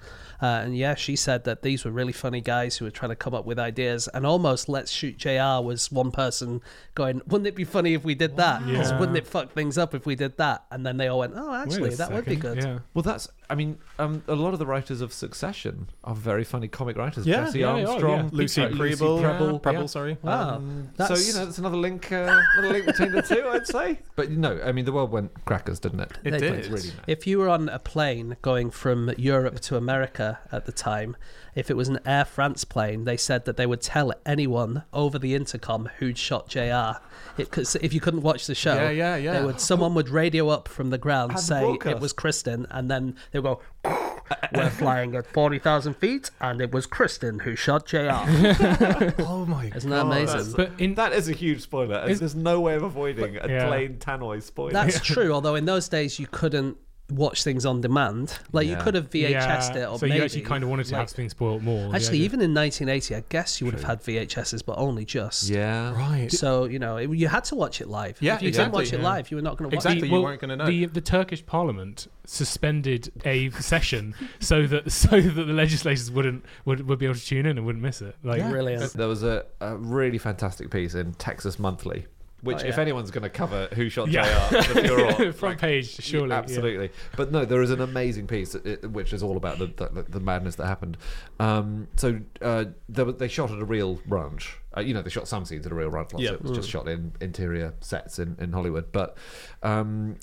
[0.43, 3.17] uh, and yeah, she said that these were really funny guys who were trying to
[3.17, 5.63] come up with ideas, and almost Let's Shoot Jr.
[5.63, 6.61] was one person
[6.97, 8.63] going, "Wouldn't it be funny if we did that?
[8.63, 8.99] 'Cause Yeah.
[8.99, 11.55] Wouldn't it fuck things up if we did that?" And then they all went, "Oh,
[11.55, 12.79] actually, that would be good." Yeah.
[12.95, 13.29] Well, that's.
[13.49, 17.27] I mean, um, a lot of the writers of Succession are very funny comic writers.
[17.27, 18.29] Yeah, Jesse yeah, they are, Armstrong, yeah.
[18.33, 19.87] Lucy Prebble, Prebble, Prebble, yeah.
[19.87, 20.19] sorry.
[20.23, 23.67] Wow, Um, so you know, that's another link, uh, another link between the two, I'd
[23.67, 23.99] say.
[24.17, 26.13] But no, I mean, the world went crackers, didn't it?
[26.25, 26.63] It They did.
[26.63, 26.73] did.
[26.73, 27.05] Really mad.
[27.07, 31.17] If you were on a plane going from Europe to America at the time,
[31.55, 35.19] if it was an Air France plane, they said that they would tell anyone over
[35.19, 36.99] the intercom who'd shot JR.
[37.51, 39.39] Cause if you couldn't watch the show, Yeah, yeah, yeah.
[39.41, 41.97] They would, someone would radio up from the ground, Had say broadcast.
[41.97, 43.61] it was Kristin, and then they would go,
[44.55, 48.11] We're flying at 40,000 feet, and it was Kristin who shot JR.
[49.27, 49.77] Oh my god.
[49.77, 50.53] Isn't that amazing?
[50.57, 52.09] But in That is a huge spoiler.
[52.09, 53.67] Is- There's no way of avoiding a Yeah.
[53.67, 54.73] plain tannoy spoiler.
[54.73, 56.77] That's true, although in those days you couldn't
[57.11, 58.39] watch things on demand.
[58.53, 60.87] Like you could have VHS'd yeah, it, or so maybe, you actually kind of wanted
[60.87, 61.95] to like- have things spoiled more.
[61.95, 65.49] Actually, yeah, even in 1980, I guess you would have had VHSs, but only just.
[65.49, 65.93] yeah.
[65.95, 66.31] Right.
[66.31, 68.19] So you know, it, you had to watch it live.
[68.21, 70.09] Yeah, if you exactly, didn't watch it live, you were not going to watch Exactly.
[70.09, 70.13] it.
[70.13, 70.67] you weren't gonna know.
[70.67, 76.89] The, the Turkish Parliament suspended a session so that so that the legislators wouldn't would,
[76.89, 78.17] would be able to tune in and wouldn't miss it.
[78.23, 78.93] Like Brilliant.
[78.93, 82.07] There was a, a really fantastic piece in Texas Monthly,
[82.43, 84.49] which, Oh, if anyone's going to cover who shot Yeah.
[84.51, 86.29] JR, the front like, page, surely.
[86.31, 86.39] yeah.
[86.39, 86.91] Absolutely.
[87.17, 90.21] But no, there is an amazing piece uh, which is all about the, the, the
[90.21, 90.97] madness that happened.
[91.39, 94.57] Um, so uh, they, they shot at a real ranch.
[94.77, 96.11] Uh, you know, they shot some scenes at a real ranch.
[96.17, 96.31] Yeah.
[96.31, 98.93] of it was just shot in interior sets in, in Hollywood.
[98.93, 99.17] But
[99.63, 100.17] um,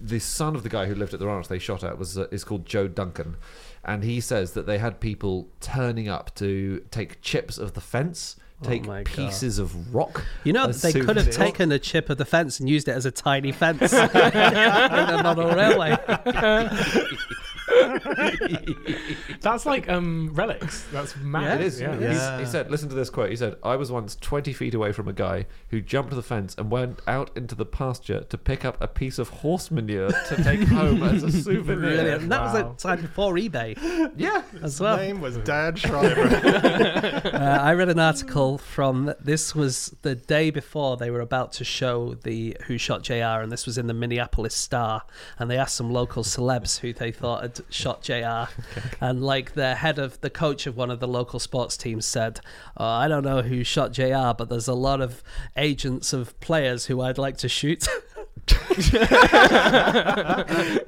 [0.00, 2.26] the son of the guy who lived at the ranch they shot at was uh,
[2.32, 3.36] is called Joe Duncan,
[3.84, 8.34] and he says that they had people turning up to take chips of the fence,
[8.64, 9.14] Oh take Oh my God.
[9.14, 10.24] pieces of rock.
[10.44, 13.06] You know, they could have taken a chip of the fence and used it as
[13.06, 15.96] a tiny fence in a model railway.
[19.40, 20.84] That's like um relics.
[20.92, 21.60] That's mad.
[21.60, 21.80] It is.
[21.80, 21.96] Yeah.
[21.98, 23.30] He's- He said, listen to this quote.
[23.30, 26.54] He said, I was once 20 feet away from a guy who jumped the fence
[26.58, 30.42] and went out into the pasture to pick up a piece of horse manure to
[30.42, 31.64] take home as a souvenir.
[31.76, 32.22] Brilliant.
[32.22, 32.72] And that was Wow.
[32.72, 34.42] a time before eBay Yeah.
[34.62, 34.96] as well.
[34.96, 36.22] name was Dan Schreiber.
[37.32, 41.64] Uh, I read an article from this was the day before they were about to
[41.64, 45.02] show the Who Shot JR, and this was in the Minneapolis Star.
[45.38, 48.50] And they asked some local celebs who they thought had shot JR.
[49.00, 52.40] And like the head of the coach of one of the local sports teams said,
[52.76, 55.22] oh, I don't know who shot JR, but there's a lot of
[55.56, 57.86] agents of players who I'd like to shoot.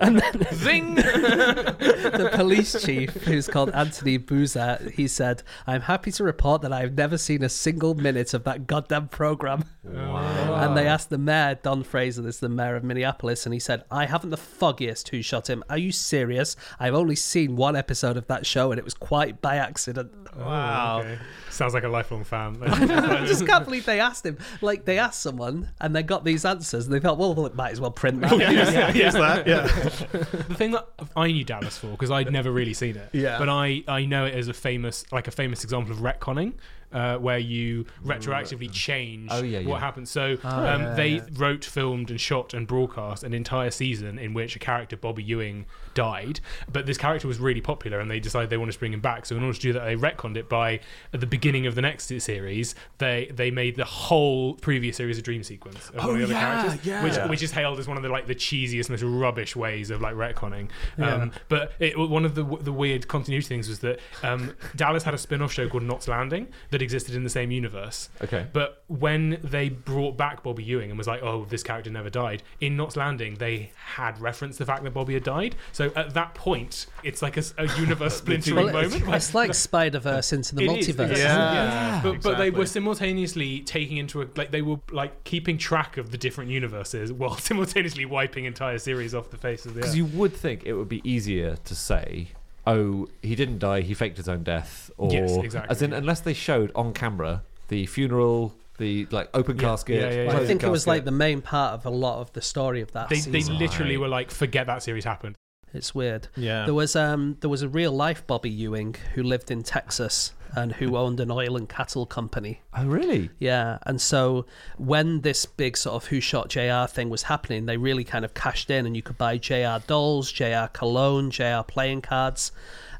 [0.01, 0.95] and then Zing!
[0.95, 6.95] the police chief, who's called Anthony Bouza, he said, I'm happy to report that I've
[6.95, 9.64] never seen a single minute of that goddamn program.
[9.84, 13.61] And they asked the mayor, Don Fraser, this is the mayor of Minneapolis, and he
[13.61, 15.62] said, I haven't the foggiest who shot him.
[15.68, 16.57] Are you serious?
[16.80, 20.11] I've only seen one episode of that show, and it was quite by accident.
[20.36, 21.01] Oh, wow.
[21.01, 21.18] Okay.
[21.51, 22.59] Sounds like a lifelong fan.
[22.62, 24.38] I just can't believe they asked him.
[24.61, 27.72] Like, they asked someone, and they got these answers, and they thought, well, it might
[27.72, 28.32] as well print that.
[28.39, 29.47] yeah, here's that.
[29.47, 29.62] Yeah.
[30.12, 33.11] the thing that I knew Dallas for because I'd never really seen it.
[33.12, 33.39] Yeah.
[33.39, 36.55] But I, I know it as a famous like a famous example of retconning.
[36.95, 39.78] Uh, where you retroactively change Oh, yeah, what yeah.
[39.80, 40.09] happened.
[40.09, 44.61] So um, they wrote, filmed, and shot and broadcast an entire season in which a
[44.61, 46.38] character, Bobby Ewing, died.
[46.72, 49.26] But this character was really popular, and they decided they wanted to bring him back.
[49.26, 50.78] So in order to do that, they retconned it by
[51.12, 52.76] at the beginning of the next series.
[52.99, 56.34] They they made the whole previous series a dream sequence of one of the other
[56.34, 59.90] characters, which which is hailed as one of the like the cheesiest, most rubbish ways
[59.90, 60.68] of like retconning.
[60.99, 65.14] Um, but it, one of the the weird continuity things was that um, Dallas had
[65.14, 68.09] a spin-off show called Knots Landing that existed in the same universe.
[68.22, 68.47] Okay.
[68.53, 72.43] But when they brought back Bobby Ewing and was like, "Oh, this character never died,"
[72.61, 75.57] in Knots Landing they had referenced the fact that Bobby had died.
[75.72, 77.43] So at that point, it's like a
[77.78, 79.07] universe splintering Well, it's, moment.
[79.09, 81.16] where- it's like Spider Verse into the it is, multiverse.
[81.16, 82.01] Yeah.
[82.05, 86.11] but, but they were simultaneously taking into a, like they were like keeping track of
[86.11, 89.85] the different universes while simultaneously wiping entire series off the face of the earth.
[89.87, 89.97] Because earth.
[89.97, 92.28] you would think it would be easier to say,
[92.66, 95.70] "Oh, he didn't die; he faked his own death," or Yes, exactly.
[95.70, 99.96] as in unless they showed on camera the funeral, the like open Yeah, casket.
[100.00, 100.20] yeah, yeah, yeah.
[100.26, 100.88] Well, I closed think it was casket.
[100.88, 103.58] like the main part of a lot of the story of that they, they season.
[103.58, 104.00] literally Right.
[104.02, 105.36] were like, forget that series happened.
[105.74, 106.28] It's weird.
[106.36, 106.64] Yeah.
[106.64, 110.72] There was um there was a real life Bobby Ewing who lived in Texas and
[110.74, 112.60] who owned an oil and cattle company.
[112.76, 113.30] Oh, really?
[113.38, 114.46] Yeah, and so
[114.78, 118.34] when this big sort of Who Shot JR thing was happening, they really kind of
[118.34, 122.52] cashed in, and you could buy JR dolls, JR cologne, JR playing cards,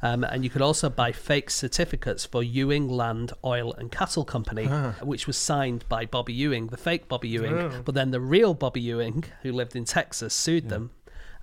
[0.03, 4.67] um, and you could also buy fake certificates for Ewing Land Oil and Cattle Company,
[5.01, 7.83] which was signed by Bobby Ewing, the fake Bobby Ewing.
[7.85, 10.91] But then the real Bobby Ewing, who lived in Texas, sued them.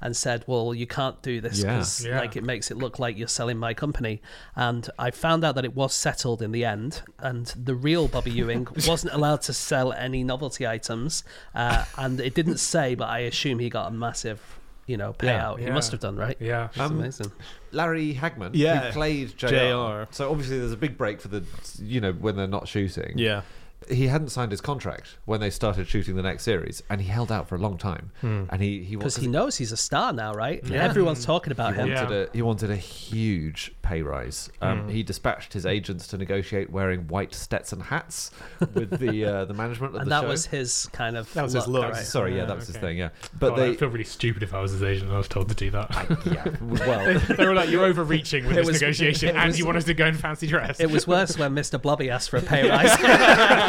[0.01, 2.19] And said, "Well, you can't do this because Yeah.
[2.19, 4.21] like it makes it look like you're selling my company."
[4.55, 8.31] And I found out that it was settled in the end, and the real Bobby
[8.31, 11.23] Ewing wasn't allowed to sell any novelty items,
[11.53, 14.41] uh, and it didn't say, but I assume he got a massive,
[14.87, 15.59] you know, payout.
[15.59, 15.73] He Yeah.
[15.73, 16.35] must have done, right?
[16.39, 16.65] Yeah.
[16.69, 17.31] It's Um, amazing.
[17.71, 18.87] Larry Hagman, Yeah.
[18.87, 19.49] who played JR.
[19.49, 20.07] JR.
[20.11, 21.43] So obviously there's a big break for the,
[21.81, 23.13] you know, when they're not shooting.
[23.17, 23.41] Yeah.
[23.89, 27.31] He hadn't signed his contract when they started shooting the next series, and he held
[27.31, 28.11] out for a long time.
[28.21, 30.61] And he he Because he knows he's a star now, right?
[30.63, 30.83] Yeah.
[30.83, 31.89] Everyone's talking about he him.
[31.93, 32.17] wanted Yeah.
[32.17, 34.49] a he wanted a huge pay rise.
[34.61, 38.31] Um, He dispatched his agents to negotiate wearing white Stetson hats
[38.73, 40.27] with the uh, the management of And the that show.
[40.27, 41.93] was his kind of That was his look, look.
[41.93, 42.05] right?
[42.05, 42.97] Sorry, yeah, Yeah, that was his thing.
[42.97, 43.09] Yeah,
[43.39, 45.27] But but they I'd feel really stupid if I was his agent and I was
[45.27, 45.89] told to do that.
[46.25, 46.47] yeah
[46.87, 49.85] well they were like, "You're overreaching with this was- negotiation, and was- you want us
[49.85, 51.81] to go in fancy dress." It was worse when Mr.
[51.81, 52.91] Blobby asked for a pay rise.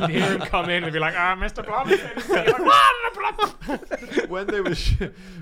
[0.00, 1.64] You'd hear him come in and be like, "Ah, Mr.
[1.64, 4.94] Blobby." and you're like, "What?" when they were sh-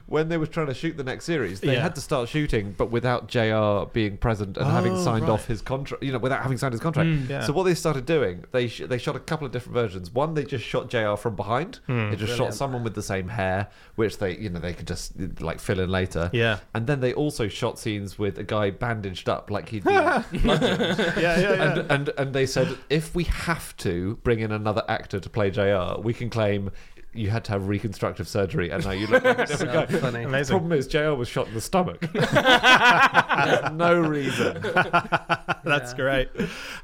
[0.06, 1.82] when they were trying to shoot the next series, they Yeah.
[1.82, 3.90] had to start shooting, but without Jr.
[3.92, 5.30] being present and having Oh, signed right.
[5.32, 6.02] off his contract.
[6.02, 7.08] You know, without having signed his contract.
[7.08, 7.28] Mm.
[7.28, 7.40] Yeah.
[7.44, 10.10] So what they started doing, they sh- they shot a couple of different versions.
[10.12, 11.14] One, they just shot Jr.
[11.16, 11.80] from behind.
[11.86, 12.54] They just shot Brilliant.
[12.54, 15.90] someone with the same hair, which they you know they could just like fill in
[15.90, 16.30] later.
[16.32, 16.58] Yeah.
[16.74, 19.94] And then they also shot scenes with a guy bandaged up like he'd been.
[19.94, 21.62] Yeah, yeah, yeah.
[21.78, 25.50] and, and and they said if we have to bring in another actor to play
[25.50, 26.70] JR, we can claim
[27.14, 29.98] you had to have reconstructive surgery, and now you look like a different So guy.
[29.98, 30.24] funny.
[30.24, 30.52] Amazing.
[30.58, 32.04] Problem is, JR was shot in the stomach.
[33.72, 34.60] No reason.
[35.64, 36.28] That's great.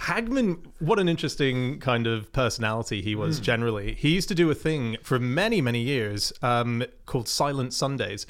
[0.01, 3.95] Hagman, what an interesting kind of personality he was generally.
[3.95, 8.27] He used to do a thing for many, many years um, called Silent Sundays.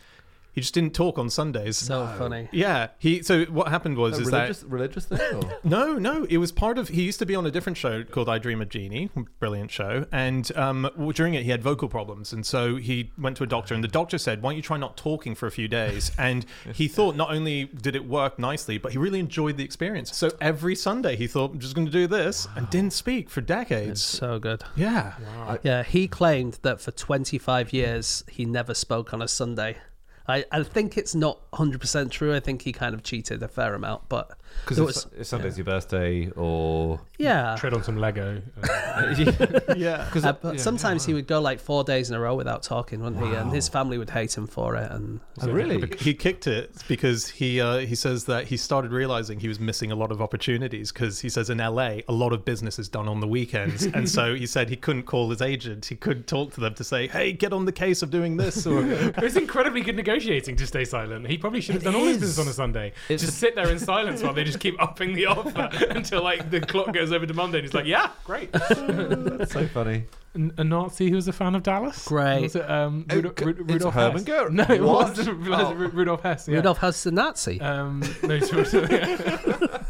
[0.55, 1.77] He just didn't talk on Sundays.
[1.77, 2.49] So funny.
[2.53, 3.23] yeah, he.
[3.23, 5.35] So what happened was is religious, that religious thing?
[5.45, 5.59] Or?
[5.65, 6.89] no, no, it was part of.
[6.89, 10.07] He used to be on a different show called I Dream of Jeannie, brilliant show.
[10.13, 13.75] And um, during it, he had vocal problems, and so he went to a doctor,
[13.75, 16.47] and the doctor said, "Why don't you try not talking for a few days?" And
[16.73, 20.15] he thought not only did it work nicely, but he really enjoyed the experience.
[20.17, 23.41] So every Sunday, he thought, "I'm just going to do this," and didn't speak for
[23.41, 23.91] decades.
[24.01, 24.63] It's So good.
[24.77, 25.15] yeah,
[25.63, 29.79] Yeah, he claimed that for 25 years he never spoke on a Sunday.
[30.27, 32.35] I, I think it's not 100% true.
[32.35, 35.27] I think he kind of cheated a fair amount, but Because there if, was, if
[35.27, 37.57] Sunday's your birthday, or yeah.
[37.59, 38.43] Tread on some Lego.
[39.77, 40.11] Yeah.
[40.25, 43.23] Uh, but sometimes he would go like four days in a row without talking, wouldn't
[43.23, 43.35] he?
[43.35, 44.91] And his family would hate him for it.
[44.91, 45.87] And oh, really?
[45.99, 49.93] He kicked it because he uh, he says that he started realizing he was missing
[49.93, 53.07] a lot of opportunities because he says in LA a lot of business is done
[53.09, 56.53] on the weekends and so he said he couldn't call his agent he couldn't talk
[56.55, 58.83] to them to say hey get on the case of doing this or
[59.19, 61.27] it's incredibly good negotiating to stay silent.
[61.27, 62.93] He probably should have done all his business on a Sunday.
[63.09, 66.61] just sit there in silence while they just keep upping the offer until like the
[66.61, 67.59] clock goes over to Monday.
[67.59, 70.05] And he's like, "Yeah, great." That's so funny.
[70.37, 72.05] N- a Nazi who was a fan of Dallas.
[72.07, 72.43] Great.
[72.43, 74.25] Was it um, Rudolf, c- Ru- it's Rudolf Hermann Hess?
[74.25, 74.55] Goering.
[74.57, 75.17] No, it What?
[75.17, 75.75] was Oh.
[75.75, 76.49] Ru- Rudolf Hess.
[76.49, 76.57] Yeah.
[76.57, 77.61] Rudolf Hess the Nazi.
[77.61, 79.83] Um, no, sort of, yeah.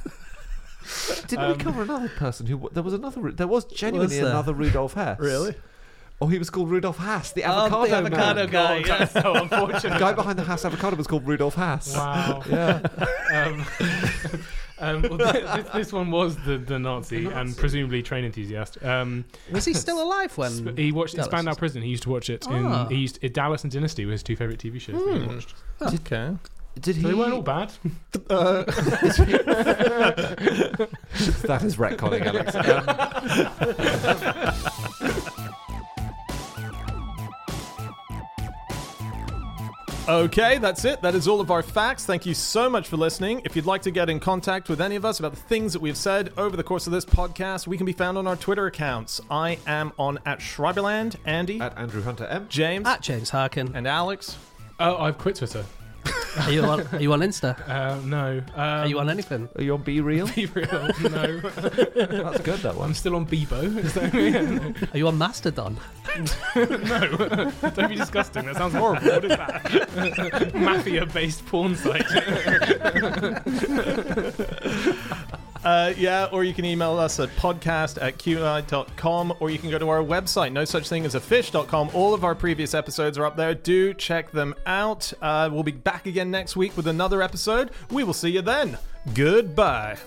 [1.29, 2.69] Didn't we cover another person who?
[2.73, 3.33] There was another.
[3.33, 4.27] There was genuinely there?
[4.27, 5.19] another Rudolf Hess.
[5.19, 5.55] Really?
[6.21, 8.51] Or he was called Rudolf Hass, the Oh, avocado, the avocado man.
[8.51, 8.77] guy.
[8.79, 8.99] yeah.
[8.99, 9.99] That's so The unfortunate.
[9.99, 11.93] guy behind the Hass avocado was called Rudolf Hass.
[11.95, 12.43] Wow.
[12.49, 12.81] Yeah.
[13.35, 13.67] Um,
[14.79, 18.79] um, well, this, this one was the, the Nazi and presumably train enthusiast.
[18.85, 21.83] Um, Was he still alive when Sp- he watched Dallas Spandau Prison.
[21.83, 22.47] He used to watch it.
[22.47, 22.87] In, Ah.
[22.89, 25.05] he used Dallas and Dynasty were his two favorite TV shows.
[25.05, 25.55] that he watched.
[25.83, 26.37] okay
[26.81, 27.03] Did he?
[27.03, 27.73] So they weren't all bad.
[28.29, 28.69] that
[31.65, 32.55] is retconning, Alex.
[40.07, 41.01] Okay, that's it.
[41.01, 42.05] That is all of our facts.
[42.05, 43.41] Thank you so much for listening.
[43.47, 45.81] If you'd like to get in contact with any of us about the things that
[45.81, 48.67] we've said over the course of this podcast, we can be found on our Twitter
[48.67, 49.23] accounts.
[49.31, 52.47] I am on at Schreiberland, Andy, at Andrew Hunter M.
[52.51, 53.75] James, at James Harkin?
[53.75, 54.37] and Alex.
[54.79, 55.65] Oh, I've quit Twitter.
[56.37, 56.81] Are you on?
[56.93, 57.55] Are you on Insta?
[57.75, 58.39] Uh, no.
[58.55, 59.49] Um, Are you on anything?
[59.57, 60.33] Are you on BeReal?
[60.35, 60.91] Be real?
[61.11, 61.41] No.
[62.31, 62.61] That's good.
[62.61, 62.89] That one.
[62.89, 63.77] I'm still on Bebo.
[63.79, 64.15] Is that
[64.95, 65.79] Are you on Mastodon?
[66.57, 67.51] no?
[67.71, 68.45] Don't be disgusting.
[68.47, 69.09] That sounds horrible.
[69.09, 70.55] What is that?
[70.55, 72.07] Mafia-based porn site.
[75.65, 79.79] Uh, yeah, or you can email us at podcast at qi.com, or you can go
[79.79, 81.91] to our website, no such thing as a fish.com.
[81.95, 83.55] All of our previous episodes are up there.
[83.55, 85.13] Do check them out.
[85.23, 87.71] Uh, we'll be back again next week with another episode.
[87.91, 88.79] We will see you then.
[89.15, 89.99] Goodbye.